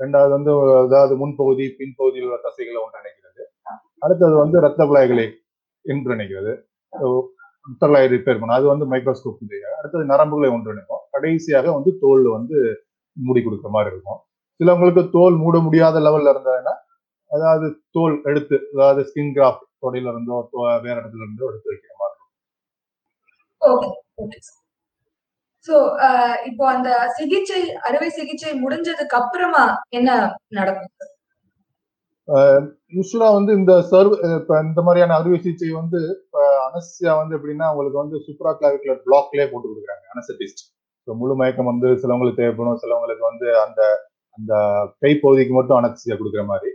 ரெண்டாவது 0.00 0.32
வந்து 0.36 0.52
அதாவது 0.84 1.14
முன்பகுதி 1.22 1.64
பின்பகுதியில் 1.78 2.26
உள்ள 2.28 2.38
தசைகளை 2.46 2.78
ஒன்றிணைக்கிறது. 2.86 3.42
அடுத்தது 4.04 4.34
வந்து 4.42 4.56
ரத்த 4.66 4.82
குழாய்களை 4.90 5.26
ஒன்றிணைக்கிறது. 5.84 6.52
ரத்த 7.66 7.82
குழாய் 7.88 8.10
ரிப்பேர் 8.14 8.38
பண்ணும் 8.40 8.58
அது 8.58 8.66
வந்து 8.72 8.86
மைக்ரோஸ்கோப் 8.92 9.42
அடுத்தது 9.78 10.04
நரம்புகளை 10.12 10.48
ஒன்றிணைப்போம். 10.56 11.02
கடைசியாக 11.14 11.66
வந்து 11.76 11.90
தோல் 12.04 12.24
வந்து 12.36 12.56
மூடி 13.16 13.40
கொடுக்குற 13.46 13.70
மாதிரி 13.76 13.92
இருக்கும். 13.94 14.20
சிலவங்களுக்கு 14.60 15.02
தோல் 15.16 15.36
மூட 15.44 15.56
முடியாத 15.66 15.96
லெவல்ல 16.06 16.32
இருந்ததுன்னா 16.34 16.74
அதாவது 17.32 17.66
தோல் 17.96 18.16
எடுத்து 18.30 18.56
அதாவது 18.74 19.02
ஸ்கின் 19.08 19.34
கிராஃப்ட் 19.36 19.68
தொடையில 19.84 20.12
இருந்தோ 20.14 20.36
வேற 20.86 20.94
இடத்துல 21.00 21.24
இருந்தோ 21.26 21.48
எடுத்து 21.50 21.70
வைக்கிற 21.72 21.94
மாதிரி 21.94 22.18
இருக்கும். 23.62 24.34
சோ 25.66 25.74
இப்போ 26.48 26.64
அந்த 26.74 26.88
சிகிச்சை 27.18 27.60
அறுவை 27.88 28.08
சிகிச்சை 28.18 28.52
முடிஞ்சதுக்கு 28.62 29.16
அப்புறமா 29.20 29.64
என்ன 29.98 30.10
நடக்கும்? 30.58 30.90
யூஸ்வலா 32.96 33.28
வந்து 33.36 33.52
இந்த 33.60 33.72
சர்வ் 33.90 34.14
இப்ப 34.38 34.58
இந்த 34.66 34.80
மாதிரியான 34.86 35.16
அறுவை 35.18 35.38
சிகிச்சை 35.38 35.70
வந்து 35.80 36.00
அனஸ்தியா 36.66 37.12
வந்து 37.20 37.36
எப்படின்னா 37.38 37.68
உங்களுக்கு 37.72 38.02
வந்து 38.02 38.18
சூப்பரா 38.26 38.52
கிளாவிகுலர் 38.58 39.02
பிளாக்லயே 39.06 39.46
போட்டு 39.52 39.70
கொடுக்குறாங்க 39.70 40.04
அனஸ்தட்டிஸ்ட் 40.14 40.62
ஸோ 41.08 41.16
முழு 41.20 41.34
மயக்கம் 41.40 41.70
வந்து 41.72 41.88
சிலவங்களுக்கு 42.02 42.40
தேவைப்படும் 42.40 42.80
சிலவங்களுக்கு 42.82 43.24
வந்து 43.30 43.48
அந்த 43.64 43.80
அந்த 44.38 44.52
கை 45.02 45.12
பகுதிக்கு 45.24 45.54
மட்டும் 45.56 45.78
அனஸ்தியா 45.80 46.16
கொடுக்குற 46.20 46.44
மாதிரி. 46.52 46.70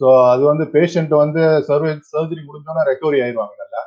ஸோ 0.00 0.06
அது 0.32 0.42
வந்து 0.50 0.64
பேஷண்ட் 0.74 1.12
வந்து 1.22 1.42
சர்வே 1.68 1.90
சர்ஜரி 2.12 2.42
முடிஞ்சோன்னா 2.48 2.82
ரெக்கவரி 2.90 3.18
ஆயிடுவாங்க 3.24 3.54
நல்லா. 3.62 3.82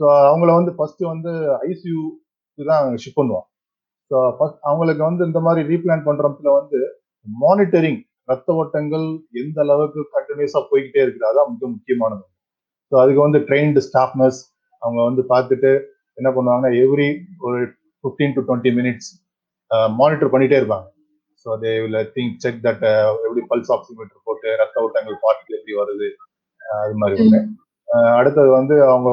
ஸோ 0.00 0.04
அவங்கள 0.30 0.50
வந்து 0.58 0.72
ஃபர்ஸ்ட் 0.76 1.02
வந்து 1.12 1.32
ஐசியூக்கு 1.70 2.66
தான் 2.70 2.98
ஷிப் 3.04 3.18
பண்ணுவோம். 3.20 3.46
ஸோ 4.10 4.16
ஃபர்ஸ்ட் 4.38 4.60
அவங்களுக்கு 4.68 5.02
வந்து 5.08 5.22
இந்த 5.30 5.40
மாதிரி 5.46 5.62
ரீப்ளான் 5.72 6.06
பண்றதுல 6.08 6.52
வந்து 6.60 6.80
மானிட்டரிங் 7.26 8.00
ரத்த 8.30 8.54
ஓட்டங்கள் 8.60 9.06
எந்த 9.42 9.58
அளவுக்கு 9.64 10.00
கண்டினியூஸா 10.16 10.60
போய்கிட்டே 10.70 11.00
இருக்குது 11.04 11.28
அதான் 11.30 11.50
மிக 11.54 11.64
முக்கியமானது. 11.74 12.24
ஸோ 12.92 12.94
அதுக்கு 13.02 13.20
வந்து 13.26 13.38
ட்ரெயின்டு 13.48 13.82
ஸ்டாஃப்னஸ் 13.88 14.40
அவங்க 14.82 15.00
வந்து 15.08 15.22
பார்த்துட்டு 15.32 15.70
என்ன 16.18 16.28
பண்ணுவாங்கன்னா 16.36 16.72
எவ்ரி 16.84 17.08
ஒரு 17.46 17.58
fifteen 18.04 18.34
to 18.36 18.42
twenty 18.48 18.72
minutes 18.78 19.10
monitor 20.00 20.32
பண்ணிட்டே 20.32 20.58
இருப்பாங்க. 20.60 20.86
So 21.44 21.56
they 21.64 21.72
will 21.84 21.98
think 22.16 22.36
check 22.44 22.60
that 22.66 22.84
எப்படி 23.26 23.42
பல்ஸ் 23.50 23.72
ஆக்சிமீட்டர் 23.76 24.24
போட்டு 24.28 24.48
ரத்த 24.62 24.84
ஓட்டங்கள் 24.86 25.18
பார்ட்டில் 25.24 25.58
எப்படி 25.58 25.76
வருது 25.80 26.08
அது 26.82 26.94
மாதிரி 27.02 27.16
அடுத்தது 28.18 28.50
வந்து 28.58 28.74
அவங்க 28.90 29.10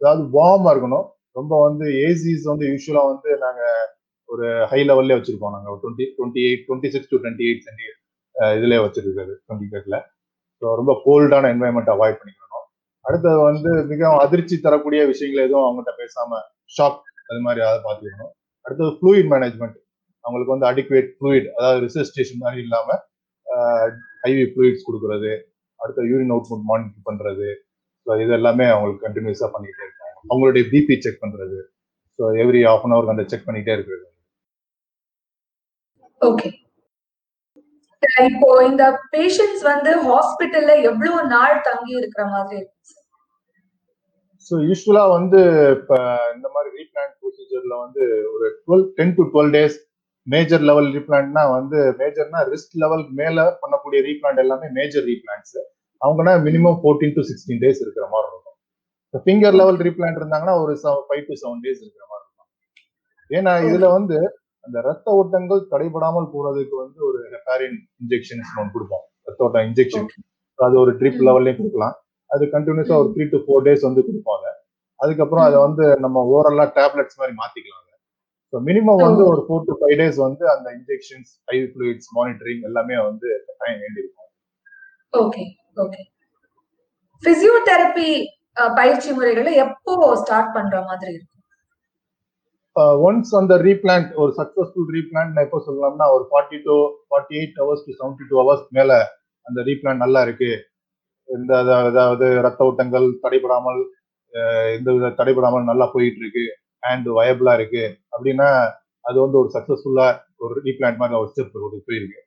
அதாவது 0.00 0.22
வார்மா 0.36 0.70
இருக்கணும். 0.74 1.06
ரொம்ப 1.38 1.54
வந்து 1.66 1.86
ஏசிஸ் 2.06 2.44
வந்து 2.50 2.64
யூஸ்வலா 2.70 3.02
வந்து 3.12 3.30
நாங்க 3.44 3.62
ஒரு 4.28 4.46
ஹை 4.70 4.80
லெவல்லே 4.88 5.16
வச்சிருப்போம் 5.18 5.54
நாங்க. 5.56 5.68
Twenty 5.82 6.04
twenty 6.16 6.42
eight 6.48 6.64
twenty 6.66 6.90
six 6.94 7.10
to 7.12 7.18
twenty 7.22 7.46
eight 7.48 7.64
centi 7.66 7.86
இதுலேயே 8.58 8.80
வச்சிருக்காரு 8.84 9.32
டுவெண்ட்டி 9.44 9.68
எயிட்ல 9.76 9.98
ஸோ 10.62 10.74
ரொம்ப 10.80 10.92
கோல்டான 11.06 11.50
என்வாயன்மெண்ட் 11.54 11.92
அவாய்ட் 11.94 12.18
பண்ணிக்கணும். 12.20 12.66
அடுத்தது 13.04 13.38
வந்து 13.48 13.70
மிகவும் 13.90 14.20
அதிர்ச்சி 14.24 14.56
தரக்கூடிய 14.66 15.00
விஷயங்கள் 15.12 15.46
எதுவும் 15.46 15.66
அவங்ககிட்ட 15.66 15.92
பேசாம 16.02 16.40
ஷாக் 16.76 17.00
அது 17.30 17.40
மாதிரி 17.46 17.60
அதை 17.68 17.78
பார்த்துக்கணும். 17.86 18.32
அடுத்தது 18.66 18.90
ஃப்ளூயிட் 18.98 19.30
மேனேஜ்மெண்ட் 19.34 19.78
அவங்களுக்கு 20.24 20.54
வந்து 20.54 20.68
அடிக்குவேட் 20.70 21.10
ஃப்ளூயிட் 21.16 21.48
அதாவது 21.56 21.80
ரிசர்ஸ்டேஷன் 21.86 22.42
மாதிரி 22.44 22.60
இல்லாம 22.66 22.88
ஐவி 24.30 24.44
ஃப்ளூயிட்ஸ் 24.52 24.86
கொடுக்கறது 24.88 25.32
அடுத்த 25.80 26.06
யூரின் 26.10 26.32
அவுட்புட் 26.34 26.68
மானிட்டர் 26.70 27.08
பண்றது 27.10 27.48
ஸோ 28.06 28.10
இது 28.22 28.32
எல்லாமே 28.38 28.66
அவங்களுக்கு 28.74 29.04
கண்டினியூஸா 29.06 29.48
பண்ணிட்டே 29.54 29.82
இருக்காங்க. 29.86 30.16
அவங்களுடைய 30.30 30.62
பிபி 30.72 30.94
செக் 31.04 31.22
பண்றது. 31.24 31.58
So 32.18 32.22
every 32.42 32.60
half 32.68 32.84
an 32.86 32.94
hour 32.94 33.12
அந்த 33.14 33.24
செக் 33.30 33.46
பண்ணிட்டே 33.48 33.74
இருக்கிறது. 33.76 34.06
ஓகே 36.20 36.48
இப்போ 38.28 38.48
இந்த 38.68 38.84
பேஷண்ட்ஸ் 39.12 39.64
வந்து 39.70 39.90
ஹாஸ்பிட்டல்ல 40.06 40.72
எவ்வளவு 40.90 41.18
நாள் 41.34 41.56
தங்கி 41.66 41.92
இருக்கிற 42.00 42.22
மாதிரி 42.34 42.56
இருக்கு? 42.60 42.76
ஸோ 44.46 44.54
யூஸ்வலா 44.68 45.04
வந்து 45.16 45.40
இப்போ 45.76 45.96
இந்த 46.36 46.46
மாதிரி 46.54 46.70
ரீபிளான்ட் 46.78 47.16
ப்ரொசீஜர்ல 47.20 47.74
வந்து 47.84 48.02
ஒரு 48.34 48.46
twelve 48.62 48.86
ten 48.98 49.14
to 49.18 49.24
twelve 49.34 49.52
days 49.56 49.76
major 50.26 50.64
level 50.68 50.88
ரீபிளான்ட்னா 50.96 51.42
வந்து 51.56 51.78
மேஜர்னா 52.00 52.40
ரிஸ்க் 52.52 52.76
லெவல் 52.82 53.04
மேல 53.20 53.44
பண்ணக்கூடிய 53.62 54.00
ரீபிளான்ட் 54.08 54.42
எல்லாமே 54.44 54.68
major 54.78 55.06
replants 55.10 55.58
அவங்கன்னா 56.00 56.34
minimum 56.46 56.78
fourteen 56.82 57.14
to 57.16 57.22
sixteen 57.30 57.62
days 57.64 57.80
இருக்கிற 57.84 58.04
மாதிரி 58.12 58.28
இருக்கும். 58.32 58.56
இப்போ 59.06 59.18
ஃபிங்கர் 59.24 59.56
லெவல் 59.60 59.78
ரீபிளான்ட் 59.86 60.18
இருந்தாங்கன்னா 60.20 60.54
ஒரு 60.62 60.74
ஃபைவ் 61.08 61.24
டு 61.28 61.34
செவன் 61.42 61.62
டேஸ் 61.64 61.80
இருக்கிற 61.84 62.04
மாதிரி 62.10 62.24
இருக்கும். 62.26 62.48
ஏன்னா 63.30 63.52
இதுல 63.68 63.88
வந்து 63.96 64.18
அந்த 64.64 64.78
ரத்த 64.88 65.10
ஓட்டங்கள் 65.18 65.60
தடைபடாமல் 65.72 66.30
போறதுக்கு 66.34 66.76
வந்து 66.84 66.98
ஒரு 67.08 67.20
ஹெப்பாரின் 67.34 67.78
இன்ஜெக்ஷன்ஸ் 68.02 68.52
ஒன்று 68.60 68.74
கொடுப்போம். 68.76 69.04
ரத்த 69.28 69.46
ஓட்டம் 69.46 69.66
இன்ஜெக்ஷன் 69.68 70.08
அது 70.58 70.76
ஒரு 70.84 70.92
ட்ரிப். 71.00 71.20
லெவல்லையும் 71.28 71.60
கொடுக்கலாம். 71.60 71.94
அது 72.30 72.44
கண்டினியூஸா 72.54 72.96
ஒரு 73.02 73.10
த்ரீ 73.14 73.24
டு 73.34 73.38
ஃபோர் 73.44 73.64
டேஸ் 73.66 73.86
வந்து 73.88 74.02
கொடுப்பாங்க 74.08 74.46
அதுக்கப்புறம் 75.00 75.46
அதை 75.48 75.58
வந்து 75.66 75.84
நம்ம 76.04 76.22
ஓரலா 76.34 76.66
டேப்லெட்ஸ் 76.78 77.18
மாதிரி 77.20 77.34
மாத்திக்கலாம் 77.40 77.86
ஸோ 78.52 78.58
மினிமம் 78.68 79.02
வந்து 79.06 79.22
ஒரு 79.30 79.40
ஃபோர் 79.46 79.66
டு 79.66 79.74
ஃபைவ் 79.80 79.96
டேஸ் 80.00 80.18
வந்து 80.26 80.44
அந்த 80.54 80.68
இன்ஜெக்ஷன்ஸ் 80.78 81.32
ஐவி 81.54 81.66
ஃப்ளூயிட்ஸ் 81.72 82.10
மானிட்டரிங் 82.18 82.62
எல்லாமே 82.68 82.96
வந்து 83.08 83.28
கட்டாயம் 83.48 83.82
வேண்டியிருக்கும். 83.84 84.30
ஓகே 85.12 85.44
ஓகே 85.84 86.02
பிசியோதெரப்பி 87.22 88.08
பயிற்சி 88.78 89.10
முறைகளை 89.16 89.52
எப்போ 89.64 89.92
ஸ்டார்ட் 90.22 90.54
பண்ற 90.56 90.76
மாதிரி 90.88 91.10
இருக்கும்? 91.16 91.36
ஒன்ஸ் 93.06 93.32
அந்த 93.40 93.54
ரீபிளான்ட் 93.66 94.10
ஒரு 94.22 94.32
சக்சஸ்ஃபுல் 94.40 94.90
ரீபிளான்ட் 94.96 95.32
நான் 95.34 95.46
எப்போ 95.46 95.60
சொல்லலாம்னா 95.68 96.06
ஒரு 96.16 96.24
forty 96.30 96.58
to 96.66 96.74
forty 97.08 97.34
eight 97.40 97.56
hours 97.62 97.86
to 97.86 97.92
seventy 98.00 98.26
two 98.30 98.36
hours 98.40 98.66
மேல 98.78 98.98
அந்த 99.46 99.60
ரீபிளான்ட் 99.68 100.04
நல்லா 100.04 100.20
இருக்கு. 100.26 100.50
இந்த 101.28 101.52
அதாவது 101.90 102.26
ரத்த 102.46 102.68
ஓட்டங்கள் 102.68 103.06
தடைபடாமல் 103.24 103.80
எந்த 104.76 104.88
வித 104.96 105.12
தடைபடாமல் 105.20 105.68
நல்லா 105.70 105.86
போயிட்டு 105.94 106.20
இருக்கு. 106.22 106.46
அண்ட் 106.82 107.08
வயபிளா 107.18 107.52
இருக்கு. 107.58 107.84
அப்படின்னா 108.14 108.48
அது 109.04 109.16
வந்து 109.24 109.38
ஒரு 109.42 109.50
சக்சஸ்ஃபுல்லா 109.56 110.06
ஒரு 110.44 110.54
ரீபிளான்ட் 110.66 111.00
மாதிரி 111.02 111.18
ஒரு 111.20 111.30
ஸ்டெப் 111.32 111.56
ஒரு 111.68 111.78
போயிருக்கு. 111.88 112.18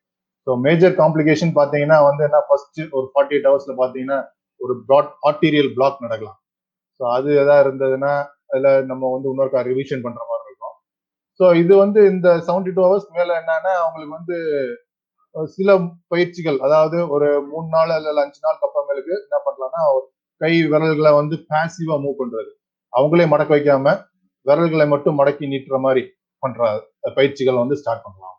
ஸோ 0.47 0.51
மேஜர் 0.65 0.93
காம்ப்ளிகேஷன் 1.01 1.53
பார்த்தீங்கன்னா 1.59 1.97
வந்து 2.09 2.23
என்ன 2.29 2.39
ஃபர்ஸ்ட் 2.47 2.81
ஒரு 2.97 3.05
ஃபார்ட்டி 3.11 3.35
எயிட் 3.35 3.49
ஹவர்ஸ்ல 3.49 3.73
பார்த்தீங்கன்னா 3.81 4.19
ஒரு 4.61 4.73
ப்ராட் 4.87 5.11
ஆர்டீரியல் 5.29 5.71
பிளாக் 5.77 6.03
நடக்கலாம். 6.05 6.39
ஸோ 6.99 7.03
அது 7.17 7.29
எதாவது 7.43 7.63
இருந்ததுன்னா 7.65 8.13
அதில் 8.51 8.87
நம்ம 8.89 9.03
வந்து 9.13 9.29
இன்னொருக்கா 9.31 9.61
ரிவிஷன் 9.71 10.03
பண்ற 10.05 10.21
மாதிரி 10.31 10.49
இருக்கும். 10.49 10.75
ஸோ 11.39 11.45
இது 11.61 11.73
வந்து 11.83 11.99
இந்த 12.13 12.27
செவன்டி 12.47 12.71
டூ 12.75 12.81
ஹவர்ஸ் 12.87 13.07
மேலே 13.17 13.33
என்னன்னா 13.41 13.71
அவங்களுக்கு 13.83 14.17
வந்து 14.19 14.37
சில 15.55 15.69
பயிற்சிகள் 16.13 16.57
அதாவது 16.65 16.97
ஒரு 17.15 17.27
மூணு 17.51 17.67
நாள் 17.75 17.93
அல்ல 17.95 18.23
அஞ்சு 18.25 18.41
நாள் 18.45 18.59
அப்புறமேலுக்கு 18.65 19.13
என்ன 19.25 19.37
பண்ணலாம்னா 19.45 19.83
கை 20.41 20.53
விரல்களை 20.71 21.11
வந்து 21.19 21.35
பேசிவா 21.51 21.95
மூவ் 22.03 22.19
பண்றது. 22.21 22.51
அவங்களே 22.93 23.25
மடக்க 23.31 23.51
வைக்காம 23.55 23.93
விரல்களை 24.45 24.85
மட்டும் 24.87 25.17
மடக்கி 25.19 25.45
நீட்டுற 25.51 25.77
மாதிரி 25.79 26.03
பண்ற 26.43 26.61
பயிற்சிகள் 27.17 27.61
வந்து 27.61 27.79
ஸ்டார்ட் 27.81 28.05
பண்ணலாம் 28.05 28.37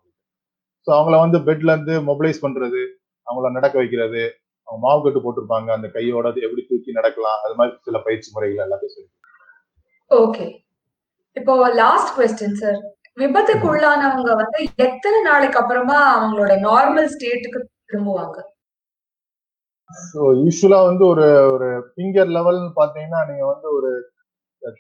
ஸோ 0.87 0.91
அவங்கள 0.97 1.19
வந்து 1.21 1.39
பெட்ல 1.47 1.75
இருந்து 1.75 1.95
மொபிலைஸ் 2.09 2.43
பண்றது 2.43 2.83
அவங்கள 3.27 3.51
நடக்க 3.51 3.75
வைக்கிறது 3.79 4.23
அவங்க 4.69 4.81
மாவு 4.83 5.01
கட்டு 5.01 5.21
போட்டிருப்பாங்க 5.21 5.71
அந்த 5.73 5.89
கையோட 5.89 6.27
எப்படி 6.47 6.63
தூக்கி 6.63 6.99
நடக்கலாம் 6.99 7.41
அது 7.45 7.55
மாதிரி 7.55 7.77
சில 7.87 7.99
பயிற்சி 8.07 8.29
முறைகள் 8.35 8.65
எல்லாத்தையும் 8.67 8.97
சொல்லி 8.97 9.11
ஓகே 10.11 10.47
இப்போ 11.37 11.53
லாஸ்ட் 11.77 12.13
கொஸ்டின் 12.17 12.59
சார் 12.59 12.79
விபத்துக்கு 13.19 13.67
உள்ளானவங்க 13.71 14.31
வந்து 14.41 14.59
எத்தனை 14.87 15.19
நாளைக்கு 15.23 15.59
அப்புறமா 15.61 15.99
அவங்களோட 16.15 16.53
நார்மல் 16.65 17.11
ஸ்டேட்டுக்கு 17.13 17.61
திரும்புவாங்க? 17.85 18.37
ஸோ 19.91 20.21
யூஸ்வலா 20.41 20.79
வந்து 20.87 21.05
ஒரு 21.07 21.27
ஒரு 21.55 21.69
ஃபிங்கர் 21.89 22.31
லெவல்னு 22.37 22.73
பார்த்தீங்கன்னா 22.79 23.21
நீங்க 23.29 23.45
வந்து 23.47 23.69
ஒரு 23.79 23.91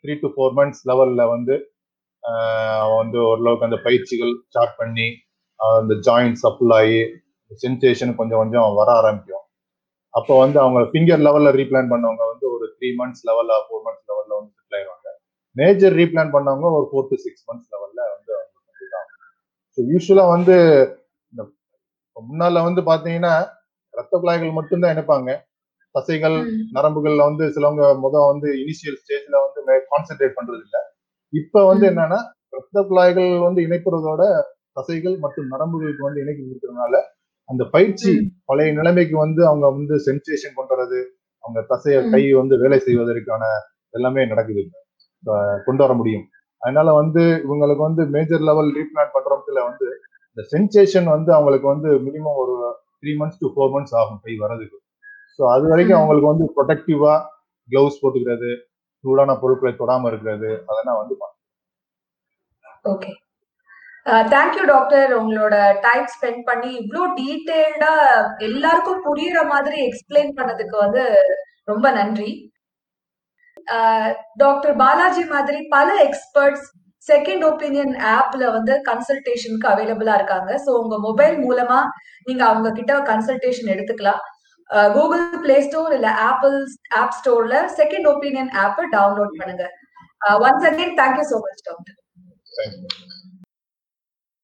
த்ரீ 0.01 0.13
டு 0.23 0.29
ஃபோர் 0.35 0.55
மந்த்ஸ் 0.59 0.83
லெவலில் 0.91 1.31
வந்து 1.35 1.55
வந்து 2.99 3.19
ஓரளவுக்கு 3.31 3.67
அந்த 3.69 3.79
பயிற்சிகள் 3.87 4.33
ஸ்டார்ட் 4.49 4.77
பண்ணி 4.81 5.07
அந்த 5.61 5.95
ஜாயிண்ட் 6.07 6.39
சப்புள் 6.45 6.73
ஆகி 6.79 7.01
சென்சேஷன் 7.63 8.13
கொஞ்சம் 8.21 8.41
கொஞ்சம் 8.43 8.77
வர 8.79 8.89
ஆரம்பிக்கும். 9.01 9.45
அப்போ 10.15 10.33
வந்து 10.43 10.59
அவங்க 10.63 10.81
ஃபிங்கர் 10.91 11.23
லெவலில் 11.27 11.57
ரீப்ளான் 11.61 11.91
பண்ணவங்க 11.93 12.25
வந்து 12.33 12.47
ஒரு 12.55 12.67
த்ரீ 12.77 12.89
மந்த்ஸ் 13.01 13.25
லெவலில் 13.29 13.65
ஃபோர் 13.67 13.85
மந்த்ஸ் 13.87 14.09
லெவலில் 14.11 14.37
வந்து 14.39 14.53
செட்டில் 14.57 14.77
ஆயிடுவாங்க. 14.79 15.09
மேஜர் 15.57 15.97
ரீப்ளான் 16.01 16.35
பண்ணவங்க 16.37 16.71
ஒரு 16.79 16.87
ஃபோர் 16.91 17.09
டு 17.11 17.17
சிக்ஸ் 17.25 17.45
மந்த்ஸ் 17.49 17.71
லெவலில் 17.75 18.11
வந்து 18.15 18.35
ஸோ 19.79 19.83
யூஸ்வலாக 19.93 20.33
வந்து 20.35 20.57
இந்த 21.33 21.43
முன்னால் 22.17 22.67
வந்து 22.69 22.83
பார்த்தீங்கன்னா 22.91 23.35
ரத்த 23.95 24.15
குழாய்கள் 24.23 24.59
மட்டும்தான் 24.59 24.93
இணைப்பாங்க. 24.95 25.31
தசைகள் 25.95 26.37
நரம்புகள்ல 26.73 27.25
வந்து 27.25 27.45
சிலவங்க 27.51 27.85
முதல் 27.99 28.31
வந்து 28.33 28.49
இனிஷியல் 28.63 28.99
ஸ்டேஜ்ல 29.03 29.37
வந்து 29.45 29.61
கான்சென்ட்ரேட் 29.91 30.37
பண்றது 30.37 30.63
இல்லை 30.65 30.83
இப்ப 31.33 31.65
வந்து 31.67 31.85
என்னன்னா 31.91 32.19
ரத்த 32.53 32.83
குழாய்கள் 32.83 33.31
வந்து 33.39 33.61
இணைப்புறதோட 33.63 34.23
தசைகள் 34.75 35.17
மற்றும் 35.19 35.49
நரம்புகளுக்கு 35.49 36.03
வந்து 36.03 36.23
இணைக்கி 36.23 36.43
இருக்கிறதுனால 36.43 36.95
அந்த 37.49 37.65
பயிற்சி 37.65 38.13
பழைய 38.45 38.73
நிலைமைக்கு 38.73 39.17
வந்து 39.17 39.47
அவங்க 39.47 39.67
வந்து 39.71 39.95
சென்சேஷன் 40.07 40.57
பண்றது 40.57 40.99
அவங்க 41.45 41.61
தசைய 41.71 41.97
கை 42.11 42.23
வந்து 42.33 42.55
வேலை 42.59 42.79
செய்வதற்கான 42.79 43.45
எல்லாமே 43.95 44.23
நடக்குது 44.27 44.63
கொண்டு 45.67 45.83
வர 45.85 45.93
முடியும். 45.95 46.25
அதனால 46.63 46.93
வந்து 46.93 47.23
இவங்களுக்கு 47.45 47.83
வந்து 47.83 48.03
மேஜர் 48.07 48.41
லெவல் 48.41 48.71
ரீபிளான் 48.77 49.15
பண்றதுல 49.15 49.63
வந்து 49.65 49.89
இந்த 50.37 50.43
சென்சேஷன் 50.53 51.05
வந்து 51.05 51.31
அவங்களுக்கு 51.35 51.69
வந்து 51.69 51.91
மினிமம் 51.99 52.39
ஒரு 52.39 52.55
three 53.01 53.13
months 53.21 53.41
to 53.43 53.49
four 53.55 53.73
months 53.75 53.95
ஆகும் 53.95 54.21
கை 54.25 54.35
வரதுக்கு 54.41 54.79
ஸோ 55.39 55.43
அது 55.55 55.65
வரைக்கும் 55.73 55.99
அவங்களுக்கு 55.99 56.33
வந்து 56.33 56.47
ப்ரொடக்டிவா 56.57 57.15
கிளவுஸ் 57.69 58.01
போட்டுக்கிறது 58.03 58.51
சூடான 59.05 59.35
பொருட்களை 59.43 59.73
தொடாம 59.75 60.09
இருக்கிறது 60.13 60.51
அதெல்லாம் 60.71 61.01
வந்து 61.03 61.17
ஓகே 62.93 63.13
தேங்க்யூ 64.33 64.65
டாக்டர் 64.73 65.11
உங்களோட 65.19 65.57
டைம் 65.85 66.07
ஸ்பெண்ட் 66.15 66.43
பண்ணி 66.49 66.71
இவ்வளோ 66.81 67.05
டீட்டெயில்டா 67.21 67.93
எல்லாருக்கும் 68.49 69.05
புரியுற 69.07 69.39
மாதிரி 69.53 69.79
எக்ஸ்பிளைன் 69.89 70.33
பண்ணதுக்கு 70.39 70.77
வந்து 70.85 71.05
ரொம்ப 71.65 71.87
நன்றி. 71.91 72.31
டாக்டர் 74.37 74.75
பாலாஜி 74.83 75.23
மாதிரி 75.35 75.59
பல 75.77 75.89
எக்ஸ்பர்ட்ஸ் 76.07 76.67
செகண்ட் 77.07 77.45
ஒப்பீனியன் 77.51 77.95
ஆப்ல 78.17 78.45
வந்து 78.57 78.75
கன்சல்டேஷனுக்கு 78.91 79.71
அவைலபிளா 79.73 80.15
இருக்காங்க. 80.19 80.51
ஸோ 80.65 80.71
உங்க 80.83 80.97
மொபைல் 81.09 81.37
மூலமா 81.47 81.81
நீங்க 82.27 82.43
அவங்க 82.51 82.69
கிட்ட 82.79 82.93
கன்சல்டேஷன் 83.13 83.73
எடுத்துக்கலாம். 83.75 84.23
கூகுள் 84.71 85.25
பிளே 85.45 85.57
ஸ்டோர் 85.61 85.93
இல்ல 85.93 86.09
ஆப்பிள் 86.29 86.57
ஆப் 87.01 87.17
ஸ்டோர்ல 87.19 87.57
செகண்ட் 87.79 88.07
ஒப்பீனியன் 88.13 88.51
ஆப்பை 88.65 88.85
டவுன்லோட் 88.97 89.39
பண்ணுங்க. 89.41 89.67
Once 90.47 90.67
again 90.71 90.95
thank you 91.01 91.25
so 91.33 91.39
much 91.47 91.65
doctor 91.69 91.97